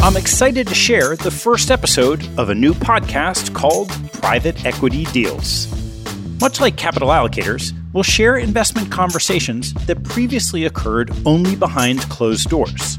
[0.00, 5.68] I'm excited to share the first episode of a new podcast called Private Equity Deals.
[6.40, 12.98] Much like capital allocators, we'll share investment conversations that previously occurred only behind closed doors.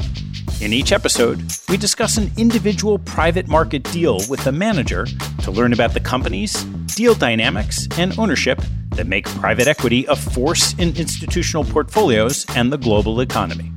[0.61, 5.05] In each episode, we discuss an individual private market deal with a manager
[5.43, 6.63] to learn about the companies,
[6.95, 8.61] deal dynamics, and ownership
[9.00, 13.71] that make private equity a force in institutional portfolios and the global economy.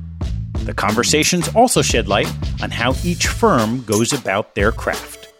[0.65, 2.29] The conversations also shed light
[2.61, 5.33] on how each firm goes about their craft.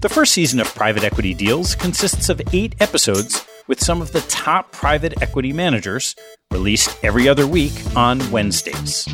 [0.00, 4.22] The first season of Private Equity Deals consists of eight episodes with some of the
[4.22, 6.16] top private equity managers,
[6.50, 9.06] released every other week on Wednesdays.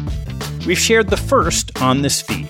[0.66, 2.48] We've shared the first on this feed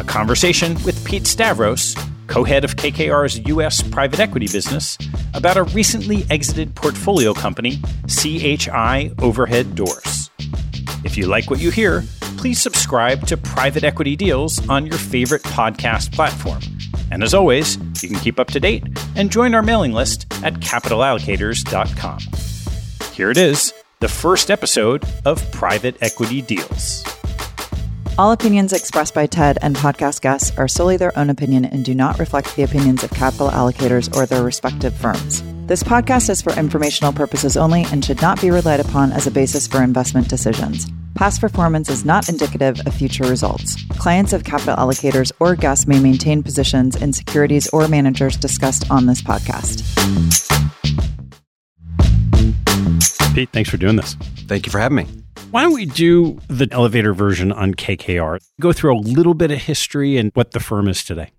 [0.00, 1.94] a conversation with Pete Stavros,
[2.30, 3.82] co head of KKR's U.S.
[3.82, 4.96] private equity business,
[5.34, 10.30] about a recently exited portfolio company, CHI Overhead Doors.
[11.04, 12.04] If you like what you hear,
[12.38, 16.60] please subscribe to Private Equity Deals on your favorite podcast platform.
[17.10, 18.84] And as always, you can keep up to date
[19.16, 22.20] and join our mailing list at capitalallocators.com.
[23.12, 27.04] Here it is, the first episode of Private Equity Deals.
[28.20, 31.94] All opinions expressed by Ted and podcast guests are solely their own opinion and do
[31.94, 35.42] not reflect the opinions of capital allocators or their respective firms.
[35.66, 39.30] This podcast is for informational purposes only and should not be relied upon as a
[39.30, 40.86] basis for investment decisions.
[41.14, 43.82] Past performance is not indicative of future results.
[43.92, 49.06] Clients of capital allocators or guests may maintain positions in securities or managers discussed on
[49.06, 49.80] this podcast.
[53.34, 54.12] Pete, thanks for doing this.
[54.46, 55.06] Thank you for having me.
[55.50, 58.38] Why don't we do the elevator version on KKR?
[58.60, 61.32] Go through a little bit of history and what the firm is today.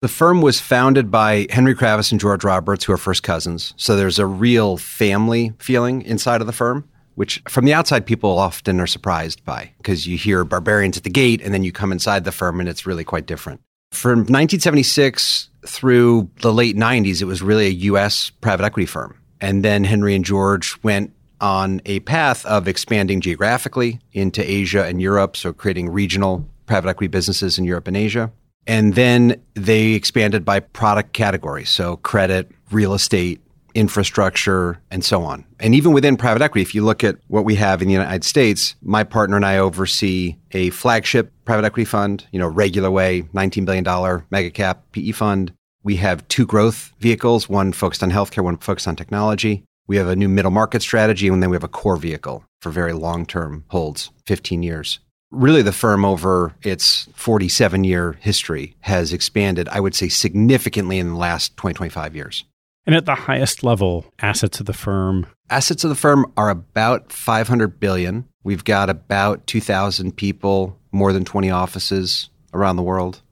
[0.00, 3.74] The firm was founded by Henry Kravis and George Roberts, who are first cousins.
[3.76, 8.38] So there's a real family feeling inside of the firm, which from the outside people
[8.38, 11.92] often are surprised by because you hear barbarians at the gate and then you come
[11.92, 13.60] inside the firm and it's really quite different.
[13.92, 18.30] From 1976 through the late 90s, it was really a U.S.
[18.30, 19.18] private equity firm.
[19.38, 25.00] And then Henry and George went on a path of expanding geographically into Asia and
[25.00, 28.30] Europe, so creating regional private equity businesses in Europe and Asia.
[28.66, 33.40] And then they expanded by product category, so credit, real estate,
[33.74, 35.44] infrastructure, and so on.
[35.58, 38.24] And even within private equity, if you look at what we have in the United
[38.24, 43.22] States, my partner and I oversee a flagship private equity fund, you know, regular way,
[43.34, 45.52] $19 billion mega cap PE fund.
[45.82, 49.64] We have two growth vehicles, one focused on healthcare, one focused on technology.
[49.90, 52.70] We have a new middle market strategy, and then we have a core vehicle for
[52.70, 55.00] very long term holds, 15 years.
[55.32, 61.08] Really, the firm over its 47 year history has expanded, I would say, significantly in
[61.08, 62.44] the last 20, 25 years.
[62.86, 65.26] And at the highest level, assets of the firm?
[65.50, 68.28] Assets of the firm are about 500 billion.
[68.44, 73.22] We've got about 2,000 people, more than 20 offices around the world.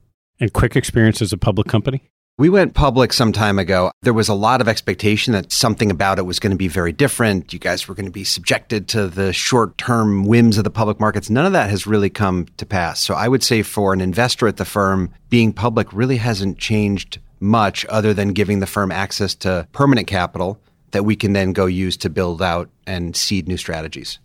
[0.41, 2.09] And quick experience as a public company?
[2.39, 3.91] We went public some time ago.
[4.01, 6.93] There was a lot of expectation that something about it was going to be very
[6.93, 7.51] different.
[7.51, 11.01] You guys were going to be subjected to the short term whims of the public
[11.01, 11.29] markets.
[11.29, 13.01] None of that has really come to pass.
[13.01, 17.19] So I would say for an investor at the firm, being public really hasn't changed
[17.41, 20.61] much other than giving the firm access to permanent capital
[20.91, 24.17] that we can then go use to build out and seed new strategies.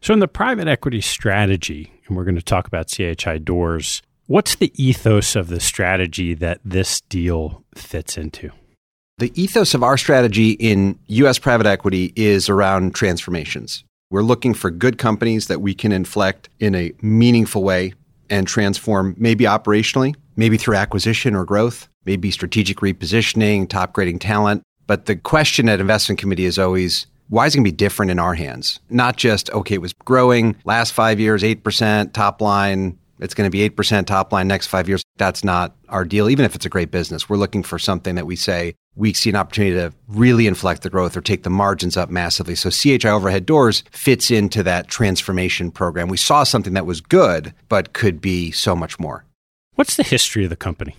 [0.00, 4.00] So, in the private equity strategy, and we're going to talk about CHI doors,
[4.30, 8.52] What's the ethos of the strategy that this deal fits into?
[9.18, 13.82] The ethos of our strategy in US private equity is around transformations.
[14.08, 17.94] We're looking for good companies that we can inflect in a meaningful way
[18.30, 24.62] and transform maybe operationally, maybe through acquisition or growth, maybe strategic repositioning, top grading talent.
[24.86, 28.12] But the question at investment committee is always why is it going to be different
[28.12, 28.78] in our hands?
[28.90, 33.50] Not just, okay, it was growing last five years, 8% top line, it's going to
[33.50, 35.02] be 8% top line next five years.
[35.16, 37.28] That's not our deal, even if it's a great business.
[37.28, 40.90] We're looking for something that we say we see an opportunity to really inflect the
[40.90, 42.54] growth or take the margins up massively.
[42.54, 46.08] So CHI Overhead Doors fits into that transformation program.
[46.08, 49.24] We saw something that was good, but could be so much more.
[49.74, 50.96] What's the history of the company?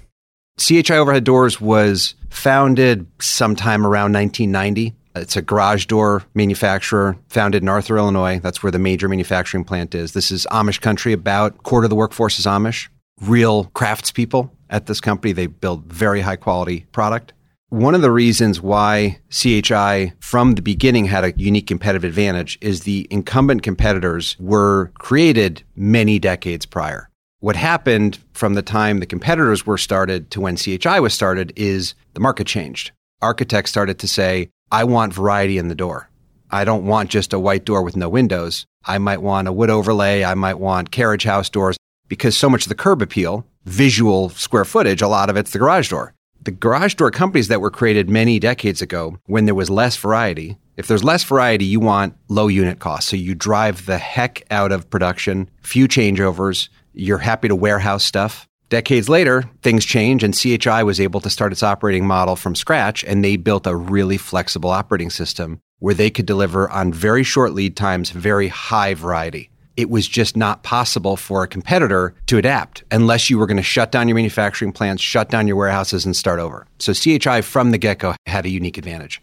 [0.58, 7.70] CHI Overhead Doors was founded sometime around 1990 it's a garage door manufacturer founded in
[7.70, 8.40] Arthur, Illinois.
[8.40, 10.14] That's where the major manufacturing plant is.
[10.14, 11.14] This is Amish country.
[11.14, 12.88] About quarter of the workforce is Amish.
[13.22, 15.32] Real craftspeople at this company.
[15.34, 17.34] They build very high quality product.
[17.70, 22.82] One of the reasons why CHI from the beginning had a unique competitive advantage is
[22.82, 27.10] the incumbent competitors were created many decades prior.
[27.40, 31.96] What happened from the time the competitors were started to when CHI was started is
[32.14, 32.92] the market changed.
[33.22, 36.10] Architects started to say, I want variety in the door.
[36.50, 38.66] I don't want just a white door with no windows.
[38.86, 40.24] I might want a wood overlay.
[40.24, 41.78] I might want carriage house doors
[42.08, 45.60] because so much of the curb appeal, visual square footage, a lot of it's the
[45.60, 46.14] garage door.
[46.44, 50.58] The garage door companies that were created many decades ago, when there was less variety,
[50.78, 53.10] if there's less variety, you want low unit costs.
[53.12, 56.70] So you drive the heck out of production, few changeovers.
[56.94, 58.48] You're happy to warehouse stuff.
[58.72, 63.04] Decades later, things change, and CHI was able to start its operating model from scratch,
[63.04, 67.52] and they built a really flexible operating system where they could deliver on very short
[67.52, 69.50] lead times, very high variety.
[69.76, 73.64] It was just not possible for a competitor to adapt unless you were going to
[73.64, 76.66] shut down your manufacturing plants, shut down your warehouses, and start over.
[76.80, 79.22] So CHI from the get go had a unique advantage.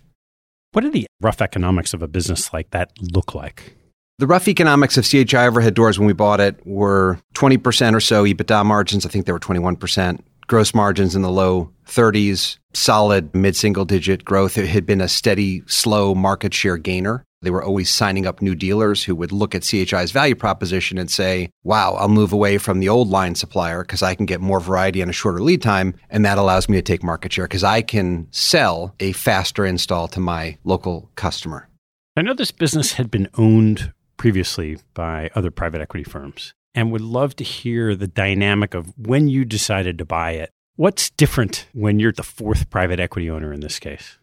[0.73, 3.78] What do the rough economics of a business like that look like?
[4.21, 8.25] The rough economics of CHI overhead doors when we bought it were 20% or so
[8.25, 9.07] EBITDA margins.
[9.07, 10.19] I think they were 21%.
[10.49, 14.59] Gross margins in the low 30s, solid mid single digit growth.
[14.59, 17.23] It had been a steady, slow market share gainer.
[17.43, 21.09] They were always signing up new dealers who would look at CHI's value proposition and
[21.09, 24.59] say, wow, I'll move away from the old line supplier because I can get more
[24.59, 25.95] variety and a shorter lead time.
[26.11, 30.09] And that allows me to take market share because I can sell a faster install
[30.09, 31.69] to my local customer.
[32.17, 37.01] I know this business had been owned previously by other private equity firms and would
[37.01, 40.51] love to hear the dynamic of when you decided to buy it.
[40.77, 44.19] What's different when you're the fourth private equity owner in this case?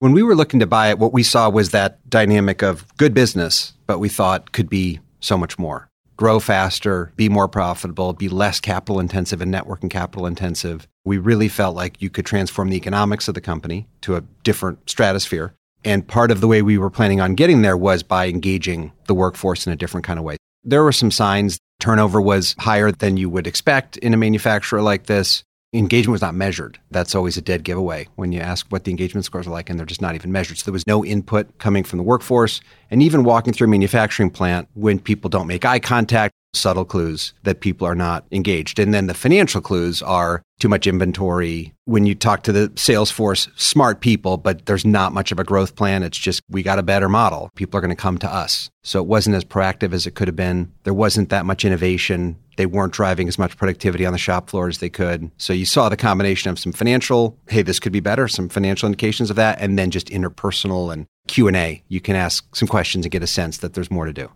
[0.00, 3.12] When we were looking to buy it, what we saw was that dynamic of good
[3.12, 5.88] business, but we thought could be so much more.
[6.16, 10.88] Grow faster, be more profitable, be less capital intensive and networking capital intensive.
[11.04, 14.88] We really felt like you could transform the economics of the company to a different
[14.88, 15.54] stratosphere
[15.84, 19.14] and part of the way we were planning on getting there was by engaging the
[19.14, 20.36] workforce in a different kind of way.
[20.62, 25.06] There were some signs turnover was higher than you would expect in a manufacturer like
[25.06, 25.42] this.
[25.72, 26.78] Engagement was not measured.
[26.90, 29.78] That's always a dead giveaway when you ask what the engagement scores are like and
[29.78, 30.58] they're just not even measured.
[30.58, 32.60] So there was no input coming from the workforce.
[32.90, 37.32] And even walking through a manufacturing plant, when people don't make eye contact, subtle clues
[37.42, 38.78] that people are not engaged.
[38.78, 41.72] And then the financial clues are too much inventory.
[41.86, 45.44] When you talk to the sales force, smart people, but there's not much of a
[45.44, 46.02] growth plan.
[46.02, 47.50] It's just, we got a better model.
[47.54, 48.70] People are going to come to us.
[48.82, 50.72] So it wasn't as proactive as it could have been.
[50.84, 52.36] There wasn't that much innovation.
[52.56, 55.30] They weren't driving as much productivity on the shop floor as they could.
[55.38, 58.86] So you saw the combination of some financial, hey, this could be better, some financial
[58.86, 61.82] indications of that, and then just interpersonal and Q&A.
[61.88, 64.30] You can ask some questions and get a sense that there's more to do.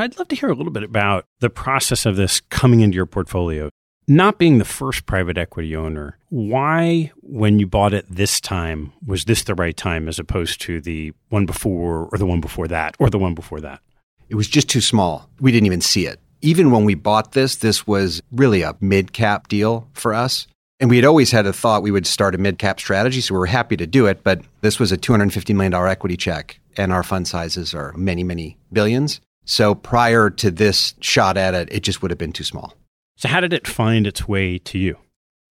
[0.00, 3.04] I'd love to hear a little bit about the process of this coming into your
[3.04, 3.68] portfolio.
[4.06, 9.24] Not being the first private equity owner, why, when you bought it this time, was
[9.24, 12.94] this the right time as opposed to the one before or the one before that
[13.00, 13.80] or the one before that?
[14.28, 15.28] It was just too small.
[15.40, 16.20] We didn't even see it.
[16.42, 20.46] Even when we bought this, this was really a mid cap deal for us.
[20.78, 23.34] And we had always had a thought we would start a mid cap strategy, so
[23.34, 24.22] we were happy to do it.
[24.22, 28.58] But this was a $250 million equity check, and our fund sizes are many, many
[28.72, 29.20] billions.
[29.48, 32.74] So prior to this shot at it, it just would have been too small.
[33.16, 34.98] So, how did it find its way to you?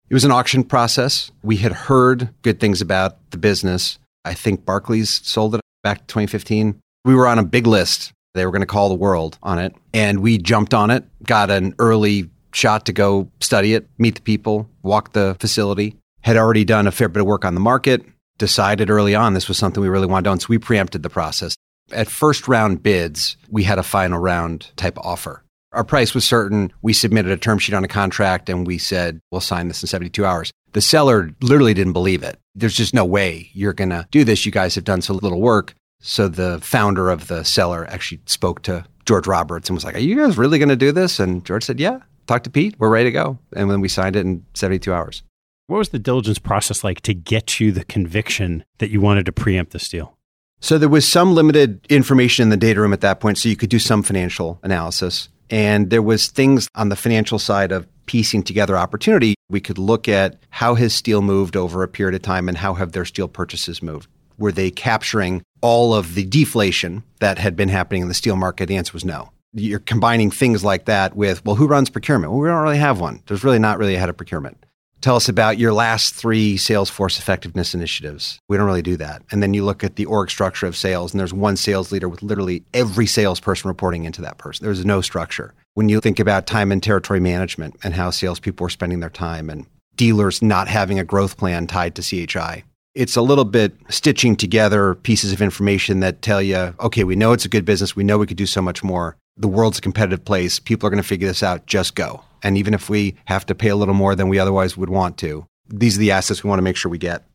[0.10, 1.30] It was an auction process.
[1.44, 4.00] We had heard good things about the business.
[4.24, 6.80] I think Barclays sold it back to 2015.
[7.04, 8.14] We were on a big list.
[8.34, 9.76] They were going to call the world on it.
[9.94, 14.22] And we jumped on it, got an early shot to go study it, meet the
[14.22, 15.98] people, walk the facility.
[16.22, 18.06] Had already done a fair bit of work on the market,
[18.38, 20.40] decided early on this was something we really wanted to own.
[20.40, 21.56] So we preempted the process.
[21.94, 25.44] At first round bids, we had a final round type offer.
[25.74, 26.74] Our price was certain.
[26.82, 29.88] We submitted a term sheet on a contract and we said, we'll sign this in
[29.88, 30.52] 72 hours.
[30.74, 32.40] The seller literally didn't believe it.
[32.56, 34.46] There's just no way you're going to do this.
[34.46, 35.74] You guys have done so little work.
[36.02, 40.00] So the founder of the seller actually spoke to George Roberts and was like, Are
[40.00, 41.20] you guys really going to do this?
[41.20, 42.76] And George said, Yeah, talk to Pete.
[42.80, 43.38] We're ready to go.
[43.56, 45.24] And then we signed it in 72 hours.
[45.68, 49.32] What was the diligence process like to get you the conviction that you wanted to
[49.32, 50.18] preempt this deal?
[50.62, 53.56] So there was some limited information in the data room at that point, so you
[53.56, 55.28] could do some financial analysis.
[55.50, 59.34] And there was things on the financial side of piecing together opportunity.
[59.50, 62.76] We could look at how has steel moved over a period of time and how
[62.76, 64.08] have their steel purchases moved.
[64.38, 68.68] Were they capturing all of the deflation that had been happening in the steel market?
[68.68, 69.32] The answer was no.
[69.54, 72.32] You're combining things like that with, well, who runs procurement?
[72.32, 73.22] Well, we don't really have one.
[73.26, 74.64] There's really not really a head of procurement.
[75.02, 78.38] Tell us about your last three Salesforce effectiveness initiatives.
[78.48, 79.24] We don't really do that.
[79.32, 82.08] And then you look at the org structure of sales, and there's one sales leader
[82.08, 84.64] with literally every salesperson reporting into that person.
[84.64, 85.56] There's no structure.
[85.74, 89.50] When you think about time and territory management and how salespeople are spending their time
[89.50, 89.66] and
[89.96, 94.94] dealers not having a growth plan tied to CHI, it's a little bit stitching together
[94.94, 97.96] pieces of information that tell you, okay, we know it's a good business.
[97.96, 99.18] We know we could do so much more.
[99.36, 100.60] The world's a competitive place.
[100.60, 101.66] People are going to figure this out.
[101.66, 102.24] Just go.
[102.44, 105.18] And even if we have to pay a little more than we otherwise would want
[105.20, 107.26] to, these are the assets we want to make sure we get.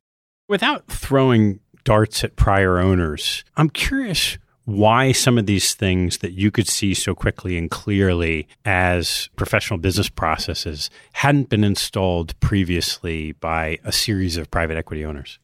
[0.48, 6.50] Without throwing darts at prior owners, I'm curious why some of these things that you
[6.50, 13.78] could see so quickly and clearly as professional business processes hadn't been installed previously by
[13.84, 15.38] a series of private equity owners.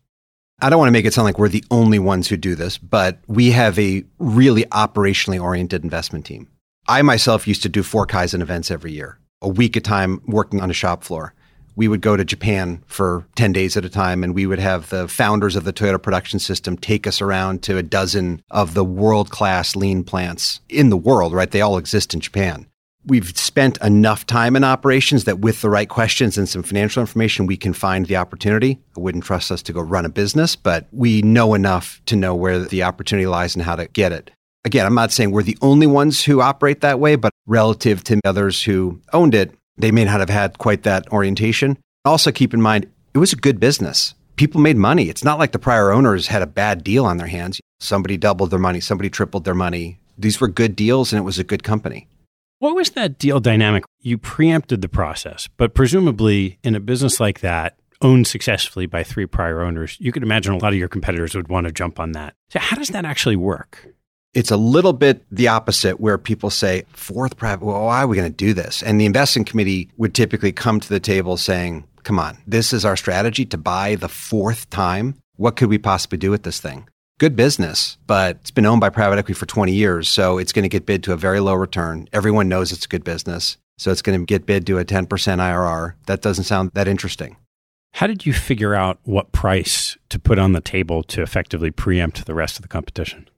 [0.61, 2.79] I don't want to make it sound like we're the only ones who do this,
[2.79, 6.49] but we have a really operationally oriented investment team.
[6.89, 10.23] I myself used to do four Kaizen events every year, a week at a time
[10.27, 11.35] working on a shop floor.
[11.75, 14.91] We would go to Japan for 10 days at a time, and we would have
[14.91, 18.85] the founders of the Toyota production system take us around to a dozen of the
[18.85, 21.51] world class lean plants in the world, right?
[21.51, 22.67] They all exist in Japan
[23.05, 27.47] we've spent enough time in operations that with the right questions and some financial information,
[27.47, 28.79] we can find the opportunity.
[28.97, 32.35] I wouldn't trust us to go run a business, but we know enough to know
[32.35, 34.31] where the opportunity lies and how to get it.
[34.65, 38.21] Again, I'm not saying we're the only ones who operate that way, but relative to
[38.25, 41.79] others who owned it, they may not have had quite that orientation.
[42.05, 44.15] Also, keep in mind, it was a good business.
[44.37, 45.09] People made money.
[45.09, 47.61] It's not like the prior owners had a bad deal on their hands.
[47.81, 49.99] Somebody doubled their money, somebody tripled their money.
[50.17, 52.07] These were good deals, and it was a good company.
[52.61, 53.83] What was that deal dynamic?
[54.01, 59.27] You preempted the process, but presumably in a business like that, owned successfully by three
[59.27, 62.13] prior owners, you could imagine a lot of your competitors would want to jump on
[62.13, 62.35] that.
[62.51, 63.89] So, how does that actually work?
[64.35, 68.17] It's a little bit the opposite, where people say, fourth private, well, why are we
[68.17, 68.83] going to do this?
[68.83, 72.85] And the investing committee would typically come to the table saying, come on, this is
[72.85, 75.17] our strategy to buy the fourth time.
[75.37, 76.89] What could we possibly do with this thing?
[77.23, 80.09] good business, but it's been owned by private equity for 20 years.
[80.09, 82.09] So it's going to get bid to a very low return.
[82.13, 83.59] Everyone knows it's a good business.
[83.79, 85.95] So it's going to get bid to a 10% IRR.
[86.07, 87.37] That doesn't sound that interesting.
[87.93, 92.27] How did you figure out what price to put on the table to effectively preempt
[92.27, 93.29] the rest of the competition?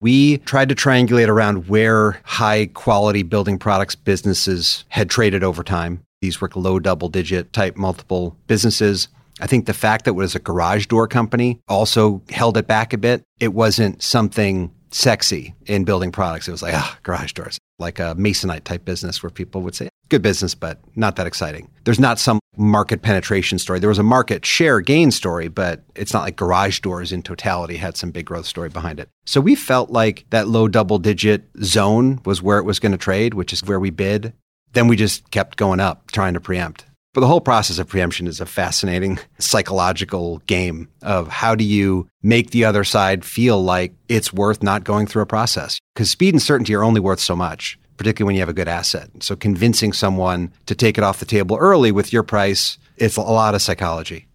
[0.00, 6.02] We tried to triangulate around where high quality building products businesses had traded over time.
[6.20, 9.08] These were low double digit type multiple businesses.
[9.40, 12.92] I think the fact that it was a garage door company also held it back
[12.92, 13.22] a bit.
[13.40, 16.48] It wasn't something sexy in building products.
[16.48, 19.88] It was like, ah, garage doors, like a masonite type business where people would say,
[20.08, 21.70] good business, but not that exciting.
[21.84, 23.78] There's not some market penetration story.
[23.78, 27.76] There was a market share gain story, but it's not like garage doors in totality
[27.76, 29.08] had some big growth story behind it.
[29.26, 32.98] So we felt like that low double digit zone was where it was going to
[32.98, 34.32] trade, which is where we bid.
[34.72, 36.84] Then we just kept going up, trying to preempt.
[37.16, 42.08] But the whole process of preemption is a fascinating psychological game of how do you
[42.22, 45.78] make the other side feel like it's worth not going through a process?
[45.94, 48.68] Because speed and certainty are only worth so much, particularly when you have a good
[48.68, 49.10] asset.
[49.20, 53.22] So convincing someone to take it off the table early with your price, it's a
[53.22, 54.26] lot of psychology.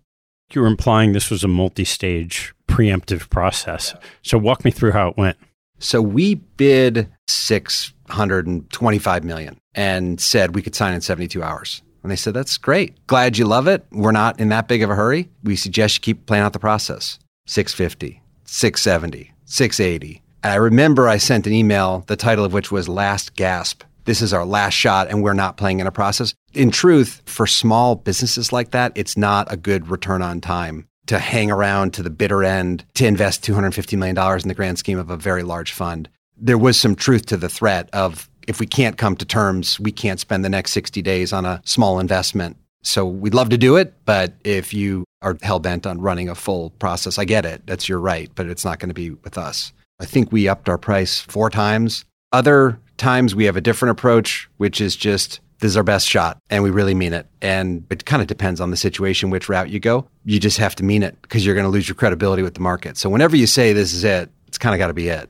[0.54, 3.96] You were implying this was a multi stage preemptive process.
[4.22, 5.38] So walk me through how it went.
[5.80, 11.82] So we bid 625 million and said we could sign in 72 hours.
[12.04, 13.06] And they said, That's great.
[13.08, 13.86] Glad you love it.
[13.92, 15.30] We're not in that big of a hurry.
[15.44, 17.20] We suggest you keep playing out the process.
[17.48, 20.22] 650, 670, 680.
[20.44, 23.84] And I remember I sent an email, the title of which was Last Gasp.
[24.06, 26.34] This is our last shot, and we're not playing in a process.
[26.54, 31.20] In truth, for small businesses like that, it's not a good return on time to
[31.20, 35.12] hang around to the bitter end to invest $250 million in the grand scheme of
[35.12, 36.10] a very large fund.
[36.38, 39.92] There was some truth to the threat of if we can't come to terms, we
[39.92, 42.58] can't spend the next 60 days on a small investment.
[42.82, 46.36] So we'd love to do it, but if you are hell bent on running a
[46.36, 47.62] full process, I get it.
[47.68, 49.72] That's your right, but it's not going to be with us.
[50.02, 52.04] I think we upped our price four times.
[52.32, 56.40] Other times we have a different approach, which is just this is our best shot
[56.50, 57.28] and we really mean it.
[57.42, 60.08] And it kind of depends on the situation, which route you go.
[60.26, 62.62] You just have to mean it because you're going to lose your credibility with the
[62.62, 62.98] market.
[62.98, 65.30] So whenever you say this is it, it's kind of got to be it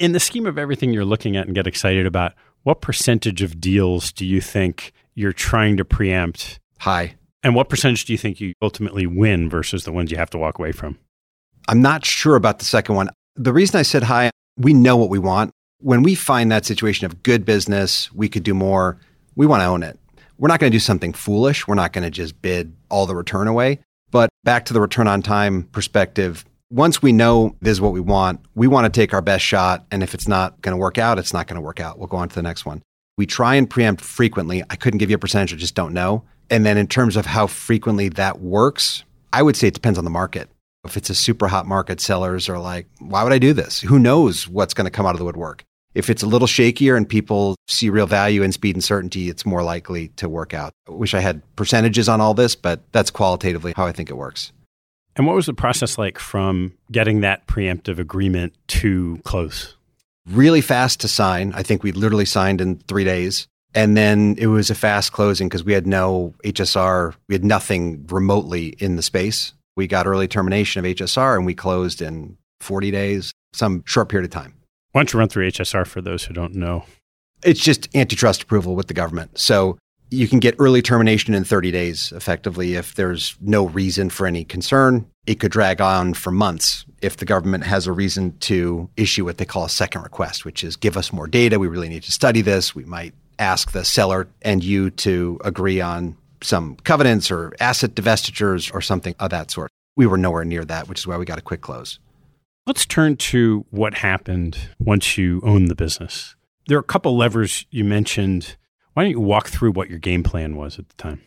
[0.00, 2.32] in the scheme of everything you're looking at and get excited about,
[2.64, 6.58] what percentage of deals do you think you're trying to preempt?
[6.78, 7.14] High.
[7.42, 10.38] And what percentage do you think you ultimately win versus the ones you have to
[10.38, 10.98] walk away from?
[11.68, 13.10] I'm not sure about the second one.
[13.42, 15.52] The reason I said hi, we know what we want.
[15.78, 18.98] When we find that situation of good business, we could do more,
[19.34, 19.98] we want to own it.
[20.36, 21.66] We're not going to do something foolish.
[21.66, 23.78] We're not going to just bid all the return away.
[24.10, 28.00] But back to the return on time perspective, once we know this is what we
[28.00, 29.86] want, we want to take our best shot.
[29.90, 31.98] And if it's not going to work out, it's not going to work out.
[31.98, 32.82] We'll go on to the next one.
[33.16, 34.62] We try and preempt frequently.
[34.68, 36.24] I couldn't give you a percentage, I just don't know.
[36.50, 40.04] And then in terms of how frequently that works, I would say it depends on
[40.04, 40.50] the market.
[40.84, 43.80] If it's a super hot market, sellers are like, why would I do this?
[43.80, 45.64] Who knows what's going to come out of the woodwork?
[45.94, 49.44] If it's a little shakier and people see real value in speed and certainty, it's
[49.44, 50.72] more likely to work out.
[50.88, 54.16] I wish I had percentages on all this, but that's qualitatively how I think it
[54.16, 54.52] works.
[55.16, 59.76] And what was the process like from getting that preemptive agreement to close?
[60.28, 61.52] Really fast to sign.
[61.54, 63.48] I think we literally signed in three days.
[63.74, 68.06] And then it was a fast closing because we had no HSR, we had nothing
[68.08, 69.52] remotely in the space.
[69.76, 74.24] We got early termination of HSR and we closed in 40 days, some short period
[74.24, 74.54] of time.
[74.92, 76.84] Why don't you run through HSR for those who don't know?
[77.44, 79.38] It's just antitrust approval with the government.
[79.38, 79.78] So
[80.10, 84.44] you can get early termination in 30 days, effectively, if there's no reason for any
[84.44, 85.06] concern.
[85.26, 89.38] It could drag on for months if the government has a reason to issue what
[89.38, 91.58] they call a second request, which is give us more data.
[91.58, 92.74] We really need to study this.
[92.74, 98.72] We might ask the seller and you to agree on some covenants or asset divestitures
[98.74, 99.70] or something of that sort.
[99.96, 101.98] We were nowhere near that, which is why we got a quick close.
[102.66, 106.36] Let's turn to what happened once you owned the business.
[106.66, 108.56] There are a couple levers you mentioned.
[108.92, 111.20] Why don't you walk through what your game plan was at the time?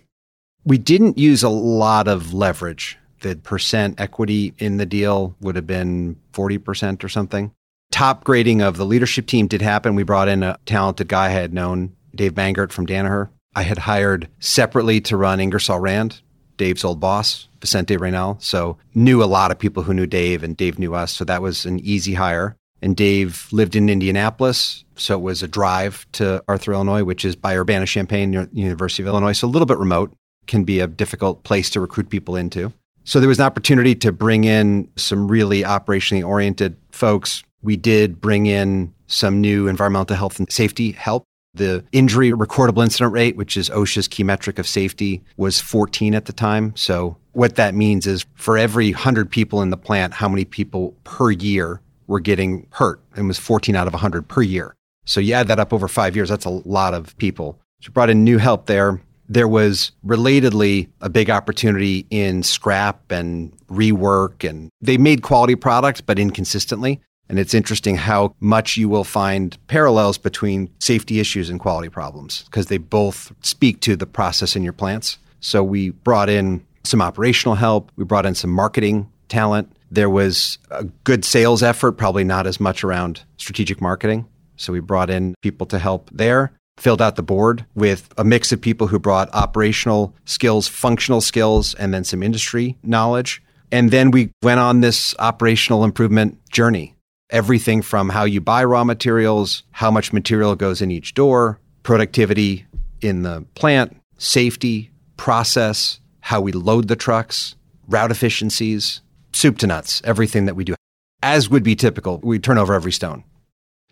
[0.64, 2.98] We didn't use a lot of leverage.
[3.22, 7.52] The percent equity in the deal would have been 40% or something.
[7.92, 9.96] Top grading of the leadership team did happen.
[9.96, 13.30] We brought in a talented guy I had known, Dave Bangert from Danaher.
[13.56, 16.22] I had hired separately to run Ingersoll Rand,
[16.58, 18.38] Dave's old boss, Vicente Reynal.
[18.40, 21.14] So knew a lot of people who knew Dave and Dave knew us.
[21.14, 22.56] So that was an easy hire.
[22.82, 24.84] And Dave lived in Indianapolis.
[24.96, 29.04] So it was a drive to Arthur, Illinois, which is by Urbana Champaign, near University
[29.04, 29.32] of Illinois.
[29.34, 30.14] So a little bit remote,
[30.48, 32.74] can be a difficult place to recruit people into.
[33.06, 37.44] So there was an opportunity to bring in some really operationally oriented folks.
[37.62, 43.14] We did bring in some new environmental health and safety help the injury recordable incident
[43.14, 46.76] rate, which is OSHA's key metric of safety, was 14 at the time.
[46.76, 50.96] So, what that means is for every 100 people in the plant, how many people
[51.04, 53.00] per year were getting hurt?
[53.16, 54.76] And was 14 out of 100 per year.
[55.06, 57.60] So, you add that up over five years, that's a lot of people.
[57.82, 59.02] So, brought in new help there.
[59.30, 66.02] There was relatedly a big opportunity in scrap and rework, and they made quality products,
[66.02, 67.00] but inconsistently.
[67.30, 72.44] And it's interesting how much you will find parallels between safety issues and quality problems
[72.44, 75.18] because they both speak to the process in your plants.
[75.40, 79.72] So we brought in some operational help, we brought in some marketing talent.
[79.90, 84.28] There was a good sales effort, probably not as much around strategic marketing.
[84.58, 88.52] So we brought in people to help there filled out the board with a mix
[88.52, 93.42] of people who brought operational skills, functional skills, and then some industry knowledge.
[93.72, 96.93] And then we went on this operational improvement journey
[97.34, 102.66] everything from how you buy raw materials, how much material goes in each door, productivity
[103.02, 107.56] in the plant, safety, process, how we load the trucks,
[107.90, 109.02] route efficiencies,
[109.34, 110.76] soup to nuts, everything that we do.
[111.22, 113.24] As would be typical, we turn over every stone.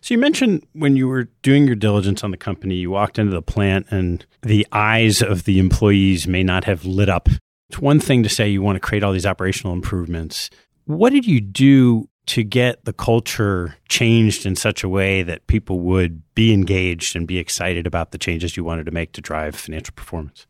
[0.01, 3.33] So you mentioned when you were doing your diligence on the company, you walked into
[3.33, 7.27] the plant and the eyes of the employees may not have lit up.
[7.69, 10.49] It's one thing to say you want to create all these operational improvements.
[10.85, 15.81] What did you do to get the culture changed in such a way that people
[15.81, 19.53] would be engaged and be excited about the changes you wanted to make to drive
[19.53, 20.47] financial performance?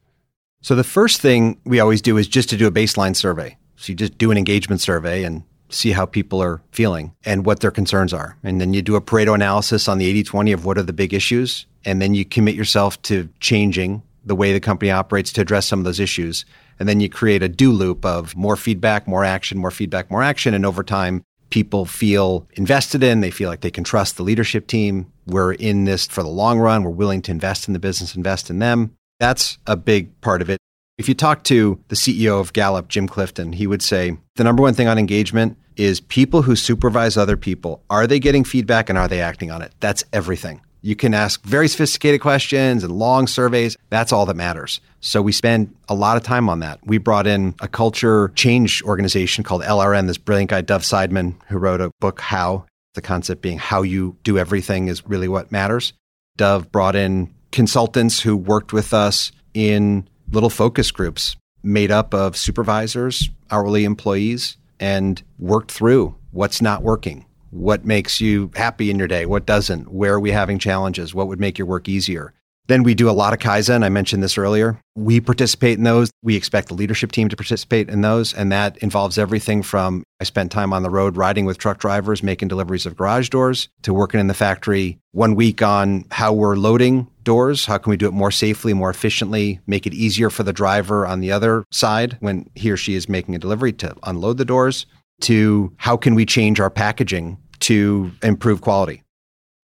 [0.62, 3.58] So, the first thing we always do is just to do a baseline survey.
[3.78, 7.62] So, you just do an engagement survey and see how people are feeling and what
[7.62, 8.38] their concerns are.
[8.44, 10.94] And then you do a Pareto analysis on the 80 20 of what are the
[10.94, 11.66] big issues.
[11.84, 15.80] And then you commit yourself to changing the way the company operates to address some
[15.80, 16.46] of those issues.
[16.80, 20.22] And then you create a do loop of more feedback, more action, more feedback, more
[20.22, 20.54] action.
[20.54, 23.22] And over time, people feel invested in.
[23.22, 25.12] They feel like they can trust the leadership team.
[25.28, 26.84] We're in this for the long run.
[26.84, 28.96] We're willing to invest in the business, invest in them.
[29.20, 30.58] That's a big part of it.
[30.98, 34.62] If you talk to the CEO of Gallup, Jim Clifton, he would say the number
[34.64, 37.84] one thing on engagement is people who supervise other people.
[37.90, 39.74] Are they getting feedback and are they acting on it?
[39.80, 40.62] That's everything.
[40.82, 43.78] You can ask very sophisticated questions and long surveys.
[43.90, 44.82] That's all that matters.
[45.00, 46.80] So we spend a lot of time on that.
[46.84, 51.58] We brought in a culture change organization called LRN, this brilliant guy, Dov Seidman, who
[51.58, 55.94] wrote a book, How, the concept being how you do everything is really what matters.
[56.38, 62.36] Dov brought in consultants who worked with us in little focus groups made up of
[62.36, 69.08] supervisors, hourly employees, and worked through what's not working, what makes you happy in your
[69.08, 69.26] day?
[69.26, 69.92] What doesn't?
[69.92, 71.14] Where are we having challenges?
[71.14, 72.34] What would make your work easier?
[72.68, 73.84] Then we do a lot of Kaizen.
[73.84, 74.80] I mentioned this earlier.
[74.96, 76.10] We participate in those.
[76.24, 78.34] We expect the leadership team to participate in those.
[78.34, 82.24] And that involves everything from I spent time on the road riding with truck drivers,
[82.24, 86.56] making deliveries of garage doors, to working in the factory one week on how we're
[86.56, 87.66] loading doors.
[87.66, 91.06] How can we do it more safely, more efficiently, make it easier for the driver
[91.06, 94.46] on the other side when he or she is making a delivery to unload the
[94.46, 94.86] doors?
[95.22, 99.04] To how can we change our packaging to improve quality.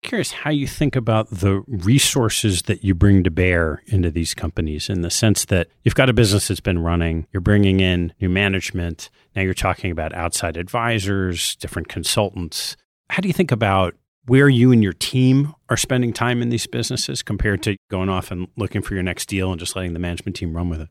[0.02, 4.89] Curious how you think about the resources that you bring to bear into these companies
[4.89, 8.28] in the sense that you've got a business that's been running, you're bringing in new
[8.28, 12.76] management, now you're talking about outside advisors, different consultants.
[13.10, 16.68] How do you think about where you and your team are spending time in these
[16.68, 20.00] businesses compared to going off and looking for your next deal and just letting the
[20.00, 20.89] management team run with it?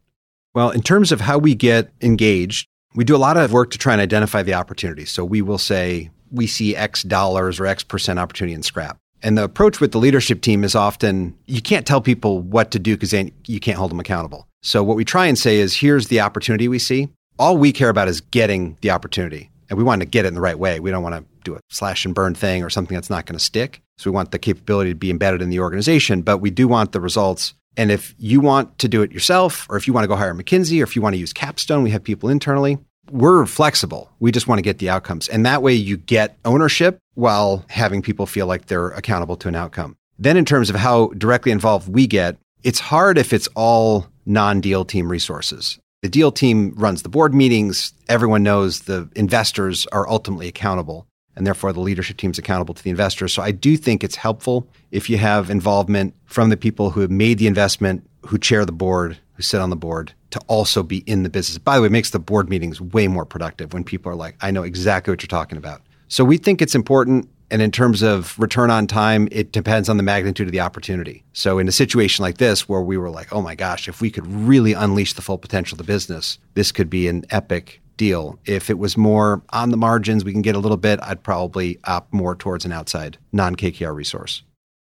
[0.54, 3.78] Well, in terms of how we get engaged, we do a lot of work to
[3.78, 5.10] try and identify the opportunities.
[5.10, 8.96] So we will say, we see X dollars or X percent opportunity in scrap.
[9.22, 12.78] And the approach with the leadership team is often you can't tell people what to
[12.78, 14.48] do because you can't hold them accountable.
[14.62, 17.08] So what we try and say is here's the opportunity we see.
[17.38, 19.50] All we care about is getting the opportunity.
[19.68, 20.80] And we want to get it in the right way.
[20.80, 23.38] We don't want to do a slash and burn thing or something that's not going
[23.38, 23.80] to stick.
[23.96, 26.92] So we want the capability to be embedded in the organization, but we do want
[26.92, 27.54] the results.
[27.76, 30.34] And if you want to do it yourself, or if you want to go hire
[30.34, 32.78] McKinsey, or if you want to use Capstone, we have people internally
[33.10, 34.10] we're flexible.
[34.20, 35.28] We just want to get the outcomes.
[35.28, 39.54] And that way you get ownership while having people feel like they're accountable to an
[39.54, 39.96] outcome.
[40.18, 44.60] Then, in terms of how directly involved we get, it's hard if it's all non
[44.60, 45.78] deal team resources.
[46.02, 47.92] The deal team runs the board meetings.
[48.08, 51.06] Everyone knows the investors are ultimately accountable,
[51.36, 53.32] and therefore the leadership team's accountable to the investors.
[53.32, 57.10] So I do think it's helpful if you have involvement from the people who have
[57.10, 60.98] made the investment, who chair the board, who sit on the board, to also be
[60.98, 61.58] in the business.
[61.58, 64.36] By the way, it makes the board meetings way more productive when people are like,
[64.40, 65.82] I know exactly what you're talking about.
[66.08, 67.28] So we think it's important.
[67.50, 71.22] And in terms of return on time, it depends on the magnitude of the opportunity.
[71.34, 74.10] So in a situation like this, where we were like, oh my gosh, if we
[74.10, 78.38] could really unleash the full potential of the business, this could be an epic deal.
[78.44, 81.78] If it was more on the margins, we can get a little bit, I'd probably
[81.84, 84.42] opt more towards an outside non KKR resource.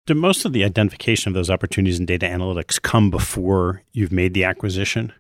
[0.06, 4.34] Do most of the identification of those opportunities in data analytics come before you've made
[4.34, 5.14] the acquisition?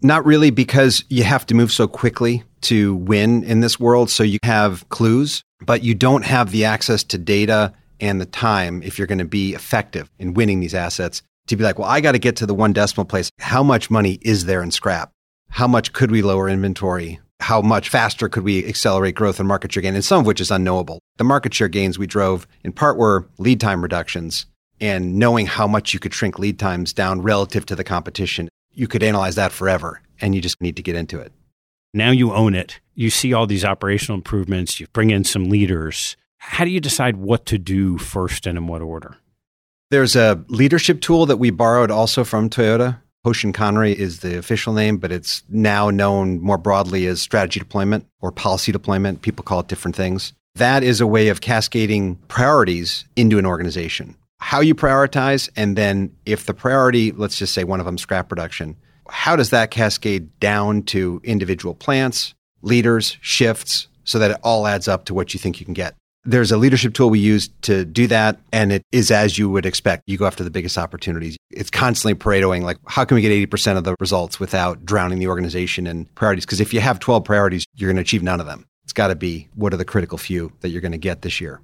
[0.00, 4.10] Not really, because you have to move so quickly to win in this world.
[4.10, 8.82] So you have clues, but you don't have the access to data and the time
[8.82, 12.00] if you're going to be effective in winning these assets to be like, well, I
[12.00, 13.30] got to get to the one decimal place.
[13.38, 15.12] How much money is there in scrap?
[15.52, 17.20] How much could we lower inventory?
[17.38, 19.94] How much faster could we accelerate growth and market share gain?
[19.94, 20.98] And some of which is unknowable.
[21.18, 24.46] The market share gains we drove in part were lead time reductions
[24.80, 28.88] and knowing how much you could shrink lead times down relative to the competition you
[28.88, 31.32] could analyze that forever and you just need to get into it.
[31.92, 32.80] Now you own it.
[32.94, 36.16] You see all these operational improvements, you bring in some leaders.
[36.38, 39.18] How do you decide what to do first and in what order?
[39.90, 43.01] There's a leadership tool that we borrowed also from Toyota.
[43.24, 48.06] Hoshin Kanri is the official name, but it's now known more broadly as strategy deployment
[48.20, 49.22] or policy deployment.
[49.22, 50.32] People call it different things.
[50.56, 56.12] That is a way of cascading priorities into an organization how you prioritize, and then
[56.26, 58.76] if the priority, let's just say one of them scrap production,
[59.08, 64.88] how does that cascade down to individual plants, leaders, shifts, so that it all adds
[64.88, 65.94] up to what you think you can get?
[66.24, 69.66] There's a leadership tool we use to do that, and it is as you would
[69.66, 70.04] expect.
[70.06, 71.36] You go after the biggest opportunities.
[71.50, 75.26] It's constantly Paretoing, like, how can we get 80% of the results without drowning the
[75.26, 76.46] organization in priorities?
[76.46, 78.66] Because if you have 12 priorities, you're going to achieve none of them.
[78.84, 81.40] It's got to be what are the critical few that you're going to get this
[81.40, 81.60] year.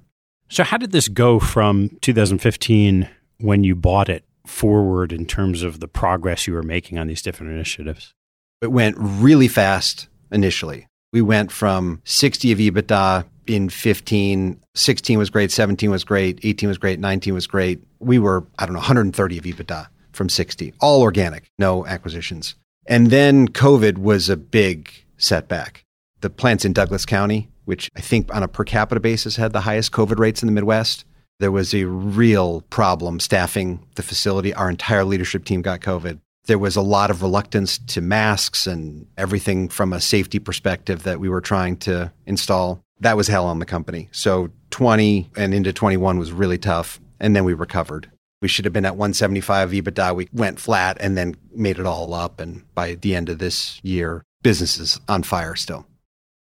[0.49, 3.07] So, how did this go from 2015
[3.39, 7.21] when you bought it forward in terms of the progress you were making on these
[7.21, 8.13] different initiatives?
[8.61, 10.87] It went really fast initially.
[11.13, 16.69] We went from 60 of EBITDA in 15, 16 was great, 17 was great, 18
[16.69, 17.81] was great, 19 was great.
[17.99, 22.55] We were, I don't know, 130 of EBITDA from 60, all organic, no acquisitions.
[22.85, 25.85] And then COVID was a big setback.
[26.21, 29.61] The plants in Douglas County which I think on a per capita basis had the
[29.61, 31.05] highest COVID rates in the Midwest.
[31.39, 34.55] There was a real problem staffing the facility.
[34.55, 36.19] Our entire leadership team got COVID.
[36.47, 41.19] There was a lot of reluctance to masks and everything from a safety perspective that
[41.19, 42.81] we were trying to install.
[42.99, 44.09] That was hell on the company.
[44.11, 46.99] So 20 and into 21 was really tough.
[47.19, 48.09] And then we recovered.
[48.41, 50.15] We should have been at 175 EBITDA.
[50.15, 52.39] We went flat and then made it all up.
[52.39, 55.85] And by the end of this year, business is on fire still.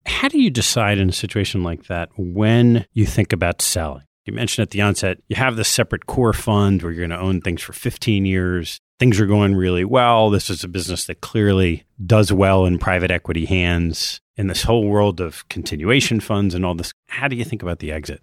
[0.05, 4.03] How do you decide in a situation like that when you think about selling?
[4.25, 7.25] You mentioned at the onset, you have this separate core fund where you're going to
[7.25, 8.77] own things for 15 years.
[8.99, 10.29] Things are going really well.
[10.29, 14.19] This is a business that clearly does well in private equity hands.
[14.37, 17.79] In this whole world of continuation funds and all this, how do you think about
[17.79, 18.21] the exit?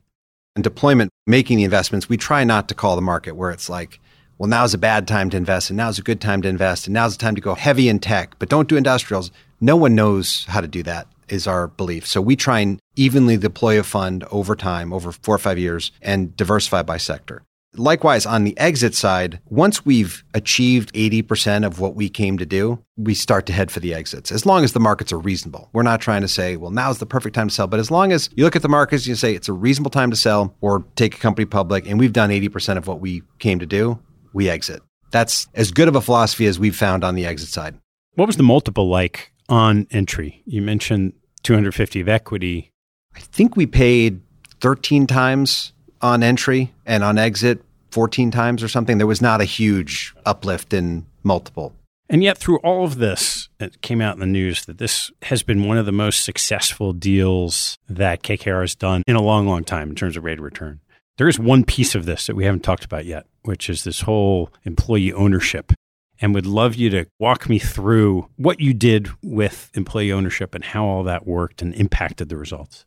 [0.55, 3.99] And deployment, making the investments, we try not to call the market where it's like,
[4.39, 6.95] well, now's a bad time to invest, and now's a good time to invest, and
[6.95, 9.33] now's the time to go heavy in tech, but don't do industrials.
[9.61, 12.07] No one knows how to do that is our belief.
[12.07, 15.91] So we try and evenly deploy a fund over time, over four or five years,
[16.01, 17.43] and diversify by sector.
[17.77, 22.79] Likewise, on the exit side, once we've achieved 80% of what we came to do,
[22.97, 25.71] we start to head for the exits, as long as the markets are reasonable.
[25.73, 27.67] We're not trying to say, well, now's the perfect time to sell.
[27.67, 29.91] But as long as you look at the markets, and you say it's a reasonable
[29.91, 33.23] time to sell or take a company public, and we've done 80% of what we
[33.39, 33.99] came to do,
[34.33, 34.83] we exit.
[35.11, 37.79] That's as good of a philosophy as we've found on the exit side.
[38.15, 40.43] What was the multiple like on entry?
[40.45, 42.73] You mentioned 250 of equity.
[43.17, 44.21] I think we paid
[44.61, 45.73] 13 times
[46.05, 48.99] on entry and on exit 14 times or something.
[48.99, 51.75] There was not a huge uplift in multiple.
[52.11, 55.43] And yet, through all of this, it came out in the news that this has
[55.43, 59.65] been one of the most successful deals that KKR has done in a long, long
[59.65, 60.81] time in terms of rate of return.
[61.17, 64.03] There is one piece of this that we haven't talked about yet, which is this
[64.03, 65.73] whole employee ownership.
[66.21, 70.63] And would love you to walk me through what you did with employee ownership and
[70.63, 72.85] how all that worked and impacted the results.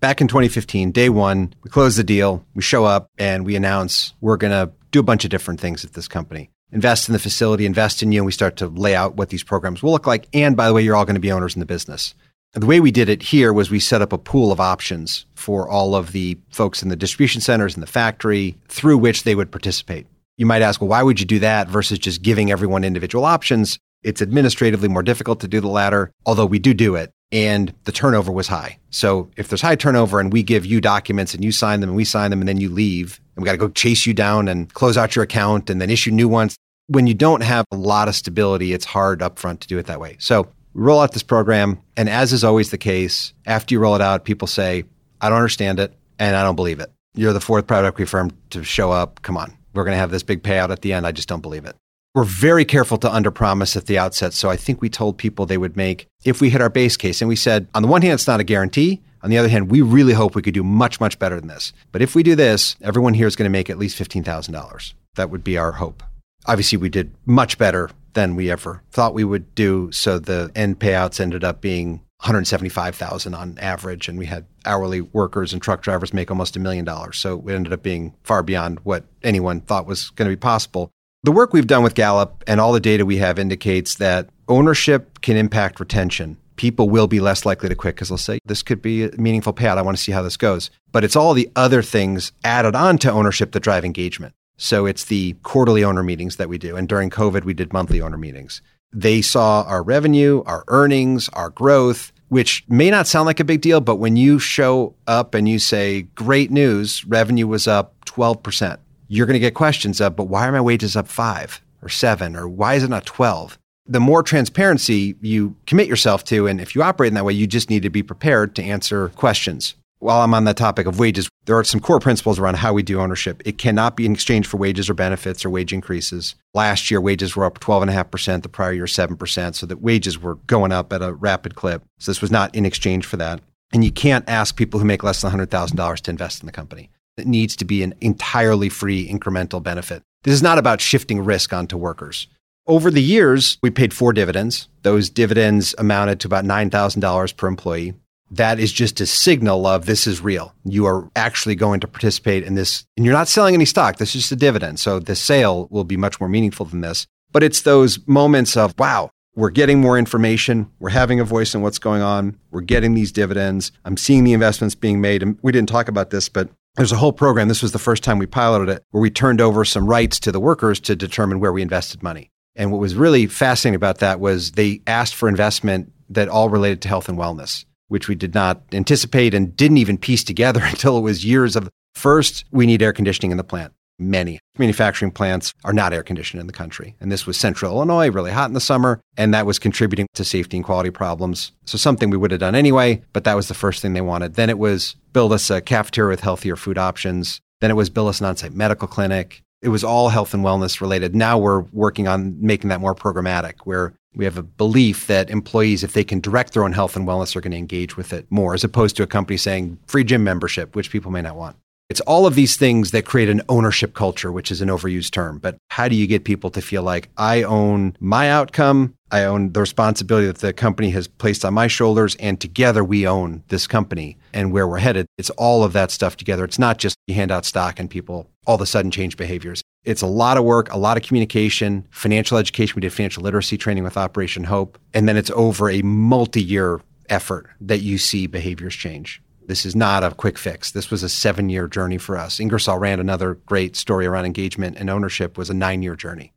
[0.00, 4.14] Back in 2015, day one, we close the deal, we show up, and we announce
[4.20, 7.18] we're going to do a bunch of different things at this company invest in the
[7.18, 10.06] facility, invest in you, and we start to lay out what these programs will look
[10.06, 10.28] like.
[10.32, 12.14] And by the way, you're all going to be owners in the business.
[12.52, 15.68] The way we did it here was we set up a pool of options for
[15.68, 19.50] all of the folks in the distribution centers and the factory through which they would
[19.50, 20.06] participate.
[20.36, 23.78] You might ask, well, why would you do that versus just giving everyone individual options?
[24.02, 27.12] It's administratively more difficult to do the latter, although we do do it.
[27.30, 28.78] And the turnover was high.
[28.90, 31.96] So if there's high turnover and we give you documents and you sign them and
[31.96, 34.48] we sign them and then you leave and we got to go chase you down
[34.48, 36.56] and close out your account and then issue new ones.
[36.86, 40.00] When you don't have a lot of stability, it's hard upfront to do it that
[40.00, 40.16] way.
[40.18, 41.80] So we roll out this program.
[41.98, 44.84] And as is always the case, after you roll it out, people say,
[45.20, 46.90] I don't understand it and I don't believe it.
[47.14, 49.20] You're the fourth private equity firm to show up.
[49.22, 49.52] Come on.
[49.74, 51.06] We're going to have this big payout at the end.
[51.06, 51.76] I just don't believe it.
[52.18, 54.32] We're very careful to underpromise at the outset.
[54.32, 57.22] So I think we told people they would make if we hit our base case.
[57.22, 59.00] And we said, on the one hand, it's not a guarantee.
[59.22, 61.72] On the other hand, we really hope we could do much, much better than this.
[61.92, 64.94] But if we do this, everyone here is going to make at least $15,000.
[65.14, 66.02] That would be our hope.
[66.46, 69.92] Obviously, we did much better than we ever thought we would do.
[69.92, 75.52] So the end payouts ended up being 175,000 on average and we had hourly workers
[75.52, 77.16] and truck drivers make almost a million dollars.
[77.16, 80.90] So it ended up being far beyond what anyone thought was going to be possible.
[81.28, 85.20] The work we've done with Gallup and all the data we have indicates that ownership
[85.20, 88.80] can impact retention people will be less likely to quit because they'll say, this could
[88.80, 89.76] be a meaningful payout.
[89.76, 90.70] I want to see how this goes.
[90.90, 94.34] But it's all the other things added on to ownership that drive engagement.
[94.56, 96.76] So it's the quarterly owner meetings that we do.
[96.76, 98.62] And during COVID, we did monthly owner meetings.
[98.90, 103.60] They saw our revenue, our earnings, our growth, which may not sound like a big
[103.60, 108.78] deal, but when you show up and you say, great news, revenue was up 12%,
[109.08, 112.36] you're going to get questions of, but why are my wages up five or seven?
[112.36, 113.58] Or why is it not 12?
[113.88, 117.46] the more transparency you commit yourself to, and if you operate in that way, you
[117.46, 119.74] just need to be prepared to answer questions.
[120.00, 122.84] While I'm on the topic of wages, there are some core principles around how we
[122.84, 123.42] do ownership.
[123.44, 126.36] It cannot be in exchange for wages or benefits or wage increases.
[126.54, 129.54] Last year, wages were up 12.5%, the prior year, 7%.
[129.56, 131.82] So that wages were going up at a rapid clip.
[131.98, 133.40] So this was not in exchange for that.
[133.72, 136.90] And you can't ask people who make less than $100,000 to invest in the company.
[137.18, 140.02] It needs to be an entirely free incremental benefit.
[140.24, 142.28] This is not about shifting risk onto workers.
[142.66, 144.68] Over the years, we paid four dividends.
[144.82, 147.94] Those dividends amounted to about $9,000 per employee.
[148.30, 150.54] That is just a signal of this is real.
[150.64, 153.96] You are actually going to participate in this, and you're not selling any stock.
[153.96, 154.80] This is just a dividend.
[154.80, 157.06] So the sale will be much more meaningful than this.
[157.32, 160.70] But it's those moments of, wow, we're getting more information.
[160.78, 162.38] We're having a voice in what's going on.
[162.50, 163.72] We're getting these dividends.
[163.84, 165.22] I'm seeing the investments being made.
[165.22, 167.48] And we didn't talk about this, but there's a whole program.
[167.48, 170.32] This was the first time we piloted it where we turned over some rights to
[170.32, 172.30] the workers to determine where we invested money.
[172.54, 176.80] And what was really fascinating about that was they asked for investment that all related
[176.82, 180.96] to health and wellness, which we did not anticipate and didn't even piece together until
[180.96, 183.72] it was years of first, we need air conditioning in the plant.
[183.98, 186.94] Many manufacturing plants are not air conditioned in the country.
[187.00, 190.24] And this was central Illinois, really hot in the summer, and that was contributing to
[190.24, 191.52] safety and quality problems.
[191.66, 194.34] So something we would have done anyway, but that was the first thing they wanted.
[194.34, 197.40] Then it was build us a cafeteria with healthier food options.
[197.60, 200.80] Then it was build us an on-site medical clinic it was all health and wellness
[200.80, 201.14] related.
[201.14, 205.82] Now we're working on making that more programmatic, where we have a belief that employees,
[205.82, 208.26] if they can direct their own health and wellness, are going to engage with it
[208.30, 211.56] more, as opposed to a company saying free gym membership, which people may not want.
[211.90, 215.38] It's all of these things that create an ownership culture, which is an overused term.
[215.38, 218.94] But how do you get people to feel like I own my outcome?
[219.10, 223.06] I own the responsibility that the company has placed on my shoulders, and together we
[223.06, 225.06] own this company and where we're headed.
[225.16, 226.44] It's all of that stuff together.
[226.44, 229.62] It's not just you hand out stock and people all of a sudden change behaviors.
[229.84, 232.74] It's a lot of work, a lot of communication, financial education.
[232.76, 234.78] We did financial literacy training with Operation Hope.
[234.92, 239.22] And then it's over a multi year effort that you see behaviors change.
[239.48, 240.70] This is not a quick fix.
[240.72, 242.38] This was a seven year journey for us.
[242.38, 246.34] Ingersoll Rand, another great story around engagement and ownership, was a nine year journey.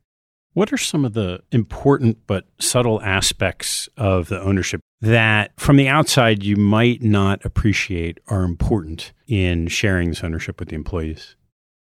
[0.54, 5.88] What are some of the important but subtle aspects of the ownership that from the
[5.88, 11.36] outside you might not appreciate are important in sharing this ownership with the employees?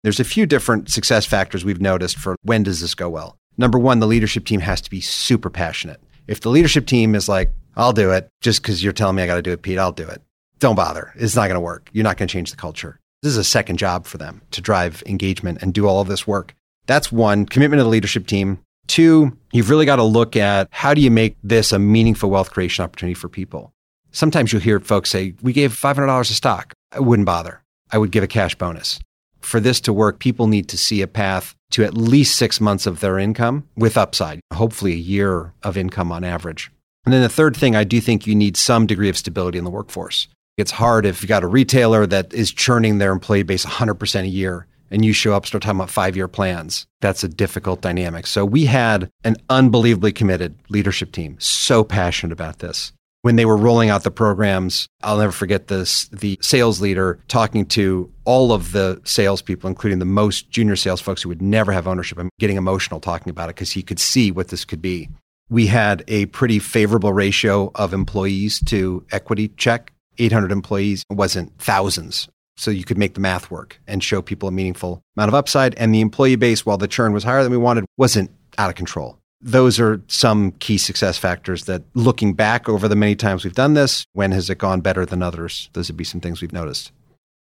[0.04, 3.36] There's a few different success factors we've noticed for when does this go well.
[3.58, 6.02] Number one, the leadership team has to be super passionate.
[6.28, 9.28] If the leadership team is like, I'll do it just because you're telling me I
[9.28, 10.22] got to do it, Pete, I'll do it
[10.60, 11.14] don't bother.
[11.16, 11.90] It's not going to work.
[11.94, 13.00] You're not going to change the culture.
[13.22, 16.28] This is a second job for them to drive engagement and do all of this
[16.28, 16.54] work.
[16.86, 18.60] That's one commitment of the leadership team.
[18.88, 22.52] Two, you've really got to look at how do you make this a meaningful wealth
[22.52, 23.72] creation opportunity for people?
[24.12, 26.74] Sometimes you'll hear folks say, We gave $500 of stock.
[26.92, 27.62] I wouldn't bother.
[27.92, 29.00] I would give a cash bonus.
[29.42, 32.86] For this to work, people need to see a path to at least six months
[32.86, 36.72] of their income with upside, hopefully a year of income on average.
[37.06, 39.64] And then the third thing, I do think you need some degree of stability in
[39.64, 40.28] the workforce.
[40.60, 44.28] It's hard if you've got a retailer that is churning their employee base 100% a
[44.28, 46.86] year and you show up, start talking about five year plans.
[47.00, 48.28] That's a difficult dynamic.
[48.28, 52.92] So we had an unbelievably committed leadership team, so passionate about this.
[53.22, 57.66] When they were rolling out the programs, I'll never forget this the sales leader talking
[57.68, 61.88] to all of the salespeople, including the most junior sales folks who would never have
[61.88, 65.10] ownership, and getting emotional talking about it because he could see what this could be.
[65.50, 72.30] We had a pretty favorable ratio of employees to equity check 800 employees wasn't thousands.
[72.58, 75.76] So you could make the math work and show people a meaningful amount of upside.
[75.76, 78.76] And the employee base, while the churn was higher than we wanted, wasn't out of
[78.76, 79.18] control.
[79.42, 83.74] Those are some key success factors that looking back over the many times we've done
[83.76, 85.70] this, when has it gone better than others?
[85.72, 86.92] Those would be some things we've noticed.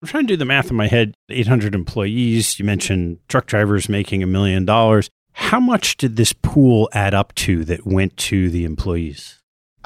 [0.03, 1.15] I'm trying to do the math in my head.
[1.31, 2.59] 800 employees.
[2.59, 5.09] You mentioned truck drivers making a million dollars.
[5.33, 9.36] How much did this pool add up to that went to the employees?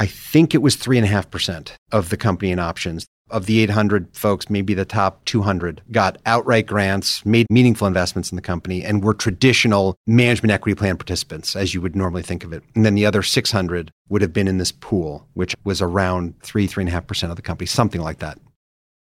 [0.00, 3.06] I think it was 3.5% of the company in options.
[3.30, 8.36] Of the 800 folks, maybe the top 200 got outright grants, made meaningful investments in
[8.36, 12.52] the company, and were traditional management equity plan participants, as you would normally think of
[12.52, 12.64] it.
[12.74, 16.66] And then the other 600 would have been in this pool, which was around 3,
[16.66, 18.38] 3.5% of the company, something like that.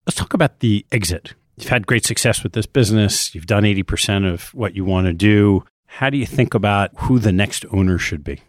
[0.05, 1.33] Let's talk about the exit.
[1.57, 3.35] You've had great success with this business.
[3.35, 5.65] You've done 80% of what you want to do.
[5.87, 8.43] How do you think about who the next owner should be?